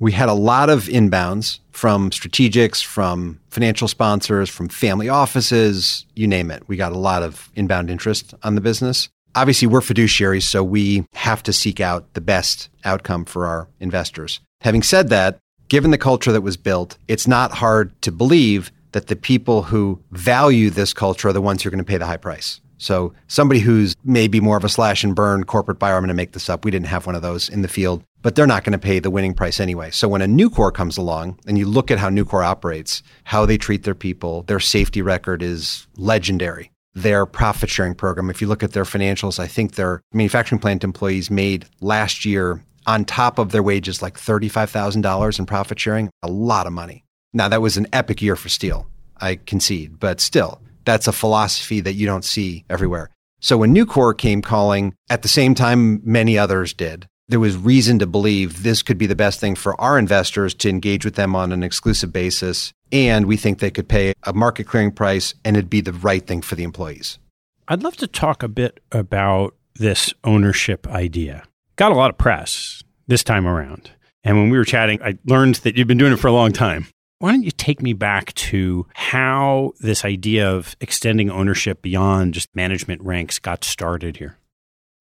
[0.00, 6.26] We had a lot of inbounds from strategics, from financial sponsors, from family offices, you
[6.26, 6.62] name it.
[6.68, 9.08] We got a lot of inbound interest on the business.
[9.36, 14.40] Obviously, we're fiduciaries, so we have to seek out the best outcome for our investors.
[14.62, 19.08] Having said that, given the culture that was built, it's not hard to believe that
[19.08, 22.06] the people who value this culture are the ones who are going to pay the
[22.06, 22.60] high price.
[22.78, 26.14] So somebody who's maybe more of a slash and burn corporate buyer, I'm going to
[26.14, 26.64] make this up.
[26.64, 28.98] We didn't have one of those in the field, but they're not going to pay
[28.98, 29.90] the winning price anyway.
[29.90, 33.58] So when a Nucor comes along and you look at how Nucor operates, how they
[33.58, 36.70] treat their people, their safety record is legendary.
[36.94, 40.84] Their profit sharing program, if you look at their financials, I think their manufacturing plant
[40.84, 46.28] employees made last year on top of their wages like $35,000 in profit sharing, a
[46.28, 47.04] lot of money.
[47.34, 48.88] Now that was an epic year for steel.
[49.20, 53.10] I concede, but still, that's a philosophy that you don't see everywhere.
[53.40, 57.98] So when Nucor came calling, at the same time many others did, there was reason
[57.98, 61.34] to believe this could be the best thing for our investors to engage with them
[61.34, 62.72] on an exclusive basis.
[62.92, 66.24] And we think they could pay a market clearing price and it'd be the right
[66.26, 67.18] thing for the employees.
[67.66, 71.44] I'd love to talk a bit about this ownership idea.
[71.76, 73.90] Got a lot of press this time around.
[74.22, 76.52] And when we were chatting, I learned that you've been doing it for a long
[76.52, 76.86] time.
[77.18, 82.54] Why don't you take me back to how this idea of extending ownership beyond just
[82.54, 84.36] management ranks got started here?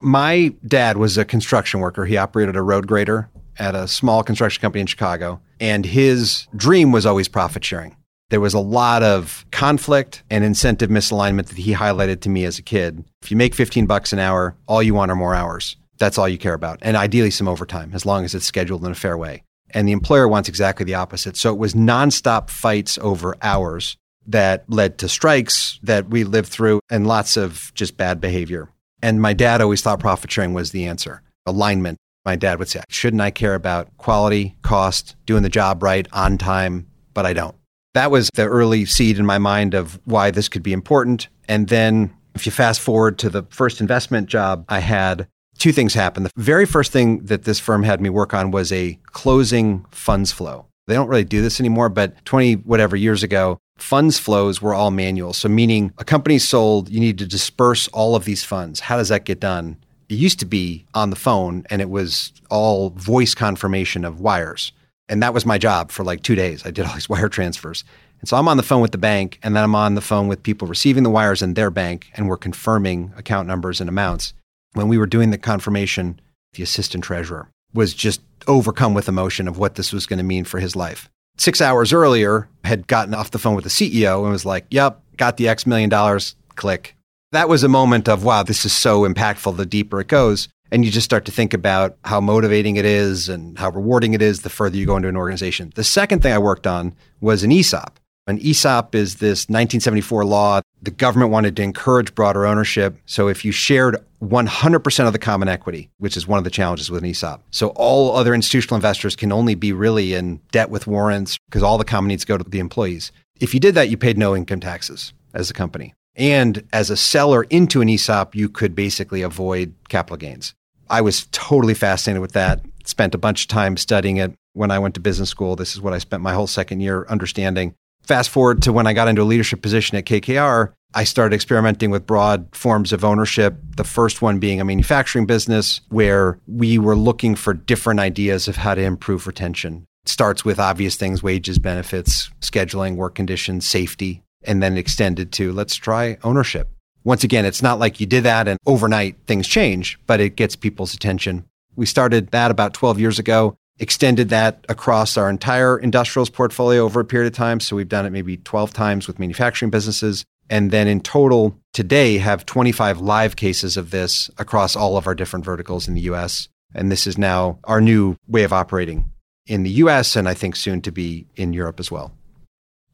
[0.04, 2.04] My dad was a construction worker.
[2.04, 6.92] He operated a road grader at a small construction company in Chicago, and his dream
[6.92, 7.96] was always profit sharing.
[8.30, 12.60] There was a lot of conflict and incentive misalignment that he highlighted to me as
[12.60, 13.06] a kid.
[13.22, 15.78] If you make 15 bucks an hour, all you want are more hours.
[16.00, 16.80] That's all you care about.
[16.82, 19.44] And ideally some overtime, as long as it's scheduled in a fair way.
[19.70, 21.38] And the employer wants exactly the opposite.
[21.38, 23.96] So it was nonstop fights over hours
[24.28, 28.68] that led to strikes that we lived through and lots of just bad behavior.
[29.04, 31.22] And my dad always thought profit sharing was the answer.
[31.46, 31.98] Alignment.
[32.26, 36.38] My dad would say, shouldn't I care about quality, cost, doing the job right, on
[36.38, 36.88] time?
[37.14, 37.54] But I don't.
[37.96, 41.28] That was the early seed in my mind of why this could be important.
[41.50, 45.94] And then if you fast forward to the first investment job I had, two things
[45.94, 46.28] happened.
[46.28, 50.32] The very first thing that this firm had me work on was a closing funds
[50.32, 50.66] flow.
[50.88, 54.92] They don't really do this anymore, but 20 whatever years ago, funds flows were all
[54.92, 55.34] manual.
[55.34, 58.80] So, meaning a company sold, you need to disperse all of these funds.
[58.80, 59.78] How does that get done?
[60.10, 64.72] It used to be on the phone and it was all voice confirmation of wires.
[65.10, 66.66] And that was my job for like two days.
[66.66, 67.84] I did all these wire transfers.
[68.20, 70.28] And so I'm on the phone with the bank and then I'm on the phone
[70.28, 74.34] with people receiving the wires in their bank and we're confirming account numbers and amounts
[74.74, 76.20] when we were doing the confirmation,
[76.54, 80.44] the assistant treasurer was just overcome with emotion of what this was going to mean
[80.46, 81.10] for his life.
[81.38, 85.02] Six hours earlier, had gotten off the phone with the CEO and was like, Yep,
[85.18, 86.96] got the X million dollars, click.
[87.32, 90.48] That was a moment of, wow, this is so impactful the deeper it goes.
[90.72, 94.22] And you just start to think about how motivating it is and how rewarding it
[94.22, 95.72] is the further you go into an organization.
[95.76, 98.00] The second thing I worked on was an ESOP.
[98.26, 100.62] An ESOP is this 1974 law.
[100.82, 102.96] The government wanted to encourage broader ownership.
[103.06, 106.90] So if you shared 100% of the common equity, which is one of the challenges
[106.90, 107.44] with an ESOP.
[107.52, 111.78] So all other institutional investors can only be really in debt with warrants because all
[111.78, 113.12] the common needs go to the employees.
[113.42, 115.94] If you did that, you paid no income taxes as a company.
[116.16, 120.54] And as a seller into an ESOP, you could basically avoid capital gains.
[120.90, 122.62] I was totally fascinated with that.
[122.86, 125.58] Spent a bunch of time studying it when I went to business school.
[125.58, 127.76] This is what I spent my whole second year understanding.
[128.04, 131.90] Fast forward to when I got into a leadership position at KKR, I started experimenting
[131.90, 133.58] with broad forms of ownership.
[133.78, 138.58] The first one being a manufacturing business where we were looking for different ideas of
[138.58, 139.88] how to improve retention.
[140.04, 145.54] It starts with obvious things, wages, benefits, scheduling, work conditions, safety, and then extended to
[145.54, 146.70] let's try ownership.
[147.06, 150.56] Once again, it's not like you did that and overnight things change, but it gets
[150.56, 151.46] people's attention.
[151.76, 157.00] We started that about 12 years ago extended that across our entire industrials portfolio over
[157.00, 157.60] a period of time.
[157.60, 160.26] So we've done it maybe 12 times with manufacturing businesses.
[160.50, 165.16] And then in total, today have 25 live cases of this across all of our
[165.16, 166.50] different verticals in the US.
[166.76, 169.12] And this is now our new way of operating
[169.46, 172.14] in the US and I think soon to be in Europe as well.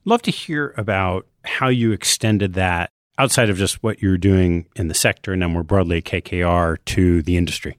[0.06, 4.88] Love to hear about how you extended that outside of just what you're doing in
[4.88, 7.78] the sector and then more broadly KKR to the industry.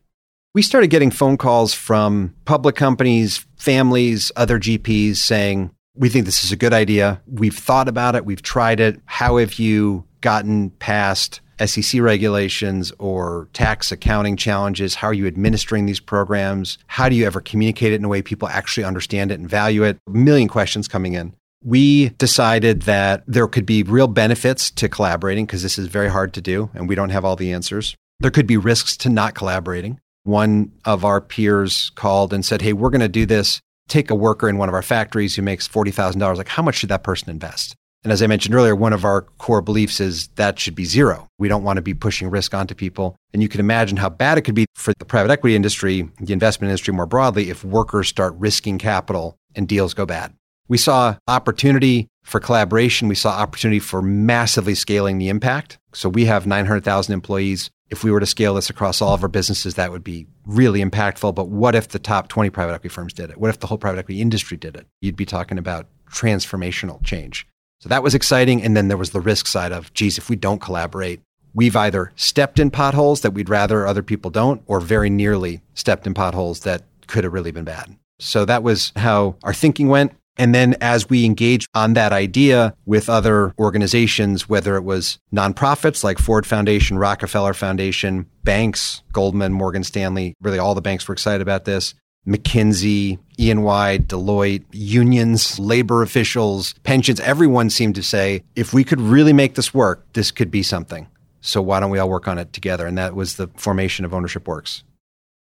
[0.52, 6.42] We started getting phone calls from public companies, families, other GPs saying, We think this
[6.42, 7.22] is a good idea.
[7.28, 8.24] We've thought about it.
[8.24, 9.00] We've tried it.
[9.04, 14.96] How have you gotten past SEC regulations or tax accounting challenges?
[14.96, 16.78] How are you administering these programs?
[16.88, 19.84] How do you ever communicate it in a way people actually understand it and value
[19.84, 19.98] it?
[20.08, 21.32] A million questions coming in.
[21.62, 26.34] We decided that there could be real benefits to collaborating because this is very hard
[26.34, 27.94] to do and we don't have all the answers.
[28.18, 32.72] There could be risks to not collaborating one of our peers called and said, Hey,
[32.72, 33.60] we're going to do this.
[33.88, 36.36] Take a worker in one of our factories who makes $40,000.
[36.36, 37.74] Like, how much should that person invest?
[38.02, 41.28] And as I mentioned earlier, one of our core beliefs is that should be zero.
[41.38, 43.14] We don't want to be pushing risk onto people.
[43.34, 46.32] And you can imagine how bad it could be for the private equity industry, the
[46.32, 50.32] investment industry more broadly, if workers start risking capital and deals go bad.
[50.66, 53.08] We saw opportunity for collaboration.
[53.08, 55.78] We saw opportunity for massively scaling the impact.
[55.92, 59.28] So we have 900,000 employees if we were to scale this across all of our
[59.28, 61.34] businesses, that would be really impactful.
[61.34, 63.38] But what if the top 20 private equity firms did it?
[63.38, 64.86] What if the whole private equity industry did it?
[65.00, 67.46] You'd be talking about transformational change.
[67.80, 68.62] So that was exciting.
[68.62, 71.20] And then there was the risk side of, geez, if we don't collaborate,
[71.52, 76.06] we've either stepped in potholes that we'd rather other people don't, or very nearly stepped
[76.06, 77.96] in potholes that could have really been bad.
[78.20, 80.12] So that was how our thinking went.
[80.40, 86.02] And then as we engaged on that idea with other organizations, whether it was nonprofits
[86.02, 91.42] like Ford Foundation, Rockefeller Foundation, banks, Goldman, Morgan Stanley, really all the banks were excited
[91.42, 91.92] about this.
[92.26, 99.34] McKinsey, EY, Deloitte, unions, labor officials, pensions, everyone seemed to say, if we could really
[99.34, 101.06] make this work, this could be something.
[101.42, 102.86] So why don't we all work on it together?
[102.86, 104.84] And that was the formation of Ownership Works.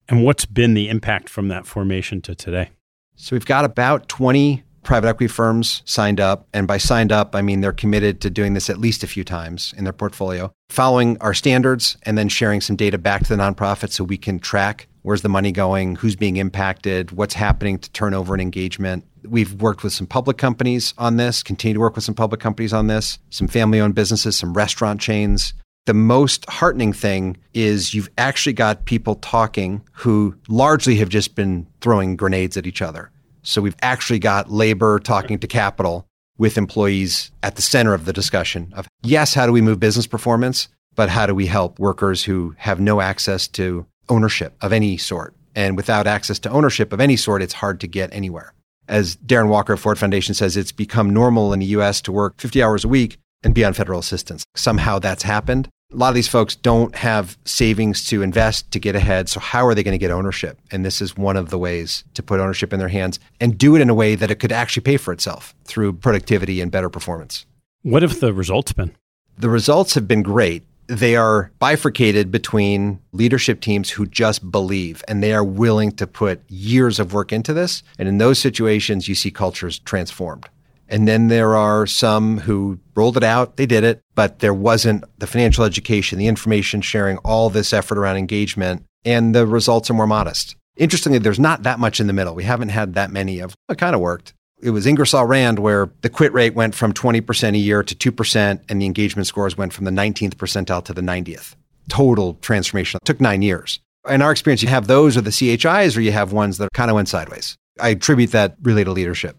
[0.08, 2.70] And what's been the impact from that formation to today?
[3.16, 6.46] So we've got about 20 private equity firms signed up.
[6.54, 9.24] And by signed up, I mean they're committed to doing this at least a few
[9.24, 13.42] times in their portfolio, following our standards, and then sharing some data back to the
[13.42, 17.88] nonprofit so we can track where's the money going, who's being impacted, what's happening to
[17.92, 19.04] turnover and engagement.
[19.22, 22.72] We've worked with some public companies on this, continue to work with some public companies
[22.72, 25.54] on this, some family owned businesses, some restaurant chains.
[25.84, 31.68] The most heartening thing is you've actually got people talking who largely have just been
[31.80, 33.12] throwing grenades at each other.
[33.46, 38.12] So we've actually got labor talking to capital with employees at the center of the
[38.12, 42.24] discussion of yes, how do we move business performance, but how do we help workers
[42.24, 45.34] who have no access to ownership of any sort?
[45.54, 48.52] And without access to ownership of any sort, it's hard to get anywhere.
[48.88, 52.34] As Darren Walker of Ford Foundation says, it's become normal in the US to work
[52.38, 54.44] 50 hours a week and be on federal assistance.
[54.56, 58.94] Somehow that's happened a lot of these folks don't have savings to invest to get
[58.94, 59.30] ahead.
[59.30, 60.58] So, how are they going to get ownership?
[60.70, 63.74] And this is one of the ways to put ownership in their hands and do
[63.74, 66.90] it in a way that it could actually pay for itself through productivity and better
[66.90, 67.46] performance.
[67.82, 68.94] What have the results been?
[69.38, 70.64] The results have been great.
[70.86, 76.42] They are bifurcated between leadership teams who just believe and they are willing to put
[76.48, 77.82] years of work into this.
[77.98, 80.48] And in those situations, you see cultures transformed.
[80.88, 85.04] And then there are some who rolled it out, they did it, but there wasn't
[85.18, 89.94] the financial education, the information sharing, all this effort around engagement, and the results are
[89.94, 90.56] more modest.
[90.76, 92.34] Interestingly, there's not that much in the middle.
[92.34, 94.34] We haven't had that many of it kind of worked.
[94.60, 98.60] It was Ingersoll Rand where the quit rate went from 20% a year to 2%,
[98.68, 101.54] and the engagement scores went from the 19th percentile to the 90th.
[101.88, 102.98] Total transformation.
[103.02, 103.80] It took nine years.
[104.08, 106.90] In our experience, you have those or the CHIs, or you have ones that kind
[106.90, 107.56] of went sideways.
[107.80, 109.36] I attribute that really to leadership.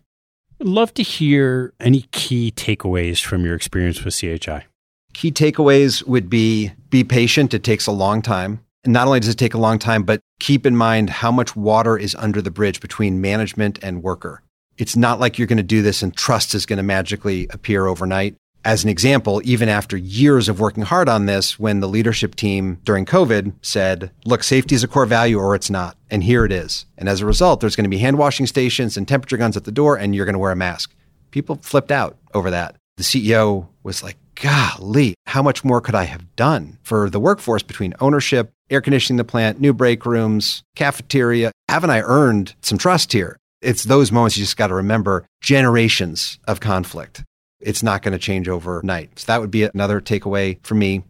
[0.60, 4.66] Love to hear any key takeaways from your experience with CHI.
[5.14, 7.54] Key takeaways would be be patient.
[7.54, 8.64] It takes a long time.
[8.84, 11.56] And not only does it take a long time, but keep in mind how much
[11.56, 14.42] water is under the bridge between management and worker.
[14.78, 17.88] It's not like you're going to do this and trust is going to magically appear
[17.88, 18.36] overnight.
[18.68, 22.82] As an example, even after years of working hard on this, when the leadership team
[22.84, 25.96] during COVID said, look, safety is a core value or it's not.
[26.10, 26.86] And here it is.
[26.98, 29.64] And as a result, there's going to be hand washing stations and temperature guns at
[29.64, 30.94] the door, and you're going to wear a mask.
[31.32, 32.76] People flipped out over that.
[32.98, 37.64] The CEO was like, golly, how much more could I have done for the workforce
[37.64, 41.54] between ownership, air conditioning the plant, new break rooms, cafeteria?
[41.70, 43.38] Haven't I earned some trust here?
[43.62, 47.24] It's those moments you just got to remember generations of conflict
[47.60, 49.20] it's not going to change overnight.
[49.20, 51.04] So that would be another takeaway for me.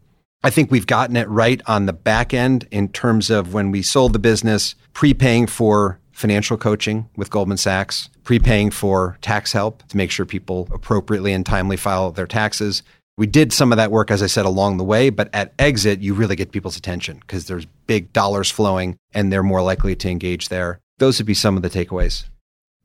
[0.44, 3.82] I think we've gotten it right on the back end in terms of when we
[3.82, 9.98] sold the business, prepaying for financial coaching with Goldman Sachs, prepaying for tax help to
[9.98, 12.84] make sure people appropriately and timely file their taxes.
[13.18, 16.02] We did some of that work, as I said, along the way, but at exit,
[16.02, 20.10] you really get people's attention because there's big dollars flowing and they're more likely to
[20.10, 20.80] engage there.
[21.00, 22.26] Those would be some of the takeaways.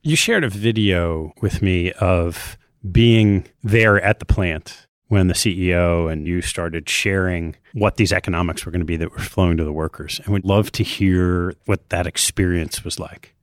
[0.02, 2.58] You shared a video with me of
[2.90, 8.64] being there at the plant when the CEO and you started sharing what these economics
[8.64, 10.20] were going to be that were flowing to the workers.
[10.24, 13.34] And we'd love to hear what that experience was like.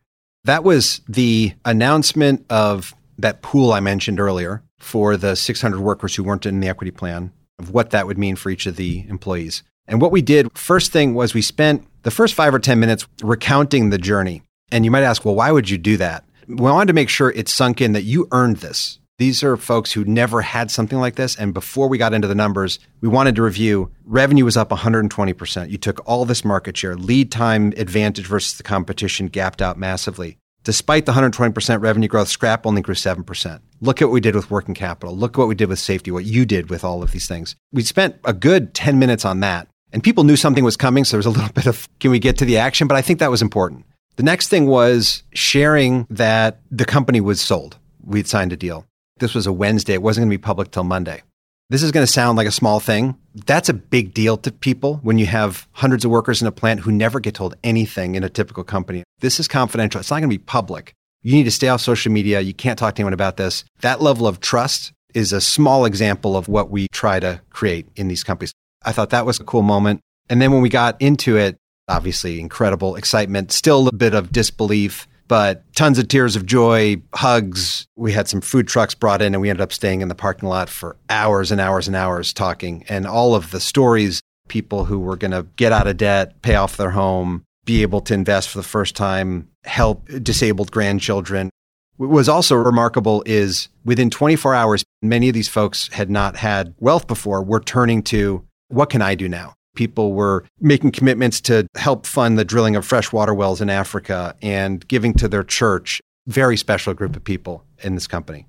[0.45, 6.23] That was the announcement of that pool I mentioned earlier for the 600 workers who
[6.23, 9.61] weren't in the equity plan, of what that would mean for each of the employees.
[9.87, 13.05] And what we did, first thing was we spent the first five or 10 minutes
[13.21, 14.41] recounting the journey.
[14.71, 16.23] And you might ask, well, why would you do that?
[16.47, 18.99] We wanted to make sure it sunk in that you earned this.
[19.19, 21.35] These are folks who never had something like this.
[21.35, 25.69] And before we got into the numbers, we wanted to review revenue was up 120%.
[25.69, 30.37] You took all this market share, lead time advantage versus the competition gapped out massively.
[30.63, 33.59] Despite the 120% revenue growth, scrap only grew 7%.
[33.81, 35.17] Look at what we did with working capital.
[35.17, 37.57] Look at what we did with safety, what you did with all of these things.
[37.73, 39.67] We spent a good 10 minutes on that.
[39.91, 41.03] And people knew something was coming.
[41.03, 42.87] So there was a little bit of, can we get to the action?
[42.87, 43.85] But I think that was important.
[44.15, 47.77] The next thing was sharing that the company was sold.
[48.01, 48.85] We'd signed a deal.
[49.19, 49.93] This was a Wednesday.
[49.93, 51.23] It wasn't going to be public till Monday.
[51.69, 53.15] This is going to sound like a small thing.
[53.45, 56.79] That's a big deal to people when you have hundreds of workers in a plant
[56.79, 59.03] who never get told anything in a typical company.
[59.19, 59.99] This is confidential.
[59.99, 60.93] It's not going to be public.
[61.21, 62.39] You need to stay off social media.
[62.39, 63.65] You can't talk to anyone about this.
[63.81, 68.07] That level of trust is a small example of what we try to create in
[68.07, 68.53] these companies.
[68.83, 70.01] I thought that was a cool moment.
[70.27, 71.57] And then when we got into it,
[71.87, 77.87] obviously incredible excitement, still a bit of disbelief but tons of tears of joy, hugs.
[77.95, 80.49] We had some food trucks brought in and we ended up staying in the parking
[80.49, 82.83] lot for hours and hours and hours talking.
[82.89, 86.55] And all of the stories, people who were going to get out of debt, pay
[86.55, 91.51] off their home, be able to invest for the first time, help disabled grandchildren.
[91.97, 96.73] What was also remarkable is within 24 hours, many of these folks had not had
[96.79, 97.43] wealth before.
[97.43, 99.53] We're turning to what can I do now?
[99.79, 104.85] People were making commitments to help fund the drilling of freshwater wells in Africa and
[104.89, 106.01] giving to their church.
[106.27, 108.45] Very special group of people in this company.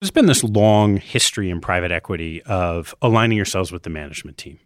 [0.00, 4.58] There's been this long history in private equity of aligning yourselves with the management team.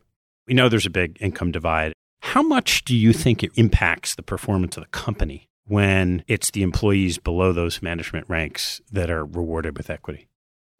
[0.46, 1.94] We know there's a big income divide.
[2.20, 6.62] How much do you think it impacts the performance of the company when it's the
[6.62, 10.28] employees below those management ranks that are rewarded with equity?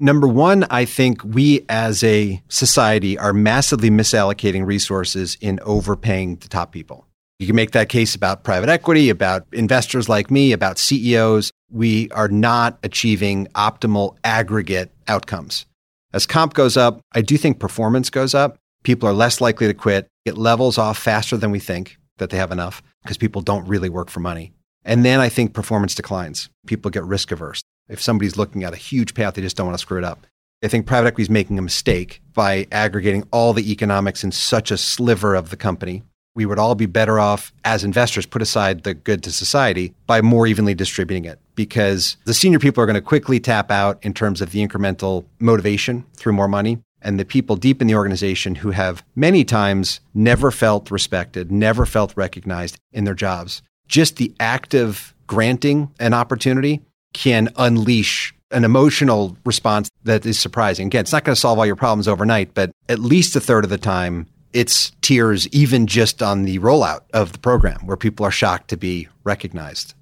[0.03, 6.49] Number one, I think we as a society are massively misallocating resources in overpaying the
[6.49, 7.07] top people.
[7.39, 11.53] You can make that case about private equity, about investors like me, about CEOs.
[11.71, 15.67] We are not achieving optimal aggregate outcomes.
[16.13, 18.59] As comp goes up, I do think performance goes up.
[18.83, 20.09] People are less likely to quit.
[20.25, 23.89] It levels off faster than we think that they have enough because people don't really
[23.89, 24.53] work for money.
[24.85, 26.51] And then I think performance declines.
[26.67, 27.63] People get risk averse
[27.93, 30.27] if somebody's looking at a huge path, they just don't want to screw it up.
[30.65, 34.71] I think private equity is making a mistake by aggregating all the economics in such
[34.71, 36.05] a sliver of the company.
[36.35, 40.23] We would all be better off as investors, put aside the good to society, by
[40.23, 44.15] more evenly distributing it because the senior people are going to quickly tap out in
[44.15, 46.79] terms of the incremental motivation through more money.
[47.03, 51.85] And the people deep in the organization who have many times never felt respected, never
[51.85, 53.61] felt recognized in their jobs.
[53.89, 56.81] Just the act of granting an opportunity
[57.13, 60.87] can unleash an emotional response that is surprising.
[60.87, 63.65] Again, it's not going to solve all your problems overnight, but at least a third
[63.65, 68.27] of the time, it's tears, even just on the rollout of the program where people
[68.27, 69.95] are shocked to be recognized.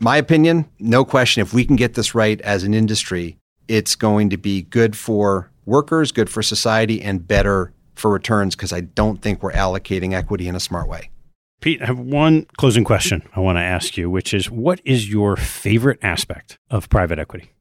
[0.00, 3.38] My opinion, no question, if we can get this right as an industry,
[3.68, 8.72] it's going to be good for workers, good for society, and better for returns because
[8.72, 11.10] I don't think we're allocating equity in a smart way.
[11.64, 15.08] Pete, I have one closing question I want to ask you, which is what is
[15.08, 17.52] your favorite aspect of private equity?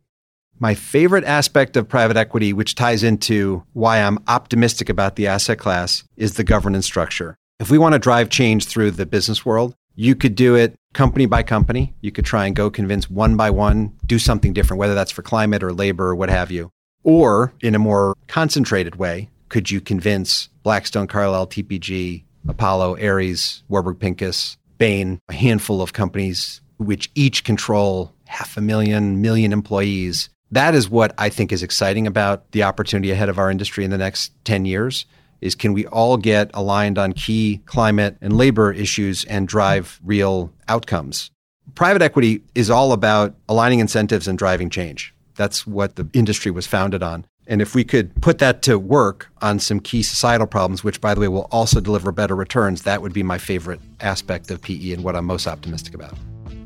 [0.60, 5.58] My favorite aspect of private equity, which ties into why I'm optimistic about the asset
[5.58, 7.38] class, is the governance structure.
[7.62, 11.26] If we want to drive change through the business world, you could do it company
[11.26, 11.94] by company.
[12.02, 15.22] You could try and go convince one by one, do something different, whether that's for
[15.22, 16.72] climate or labor or what have you.
[17.04, 24.00] Or in a more concentrated way, could you convince Blackstone, Carlyle, TPG, Apollo, Ares, Warburg
[24.00, 30.30] Pincus, Bain, a handful of companies which each control half a million, million employees.
[30.52, 33.92] That is what I think is exciting about the opportunity ahead of our industry in
[33.92, 35.06] the next 10 years
[35.44, 40.52] is can we all get aligned on key climate and labor issues and drive real
[40.70, 41.32] outcomes?
[41.76, 45.14] Private equity is all about aligning incentives and driving change.
[45.36, 47.26] That's what the industry was founded on.
[47.48, 51.14] And if we could put that to work on some key societal problems, which, by
[51.14, 54.92] the way, will also deliver better returns, that would be my favorite aspect of PE
[54.94, 56.16] and what I'm most optimistic about.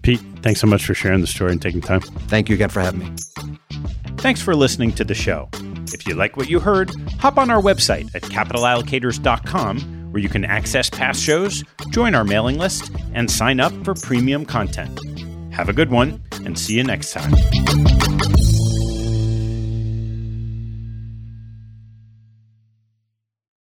[0.03, 2.01] Pete, thanks so much for sharing the story and taking time.
[2.01, 3.11] Thank you again for having me.
[4.17, 5.49] Thanks for listening to the show.
[5.93, 10.45] If you like what you heard, hop on our website at capitalallocators.com where you can
[10.45, 14.99] access past shows, join our mailing list, and sign up for premium content.
[15.53, 17.33] Have a good one, and see you next time.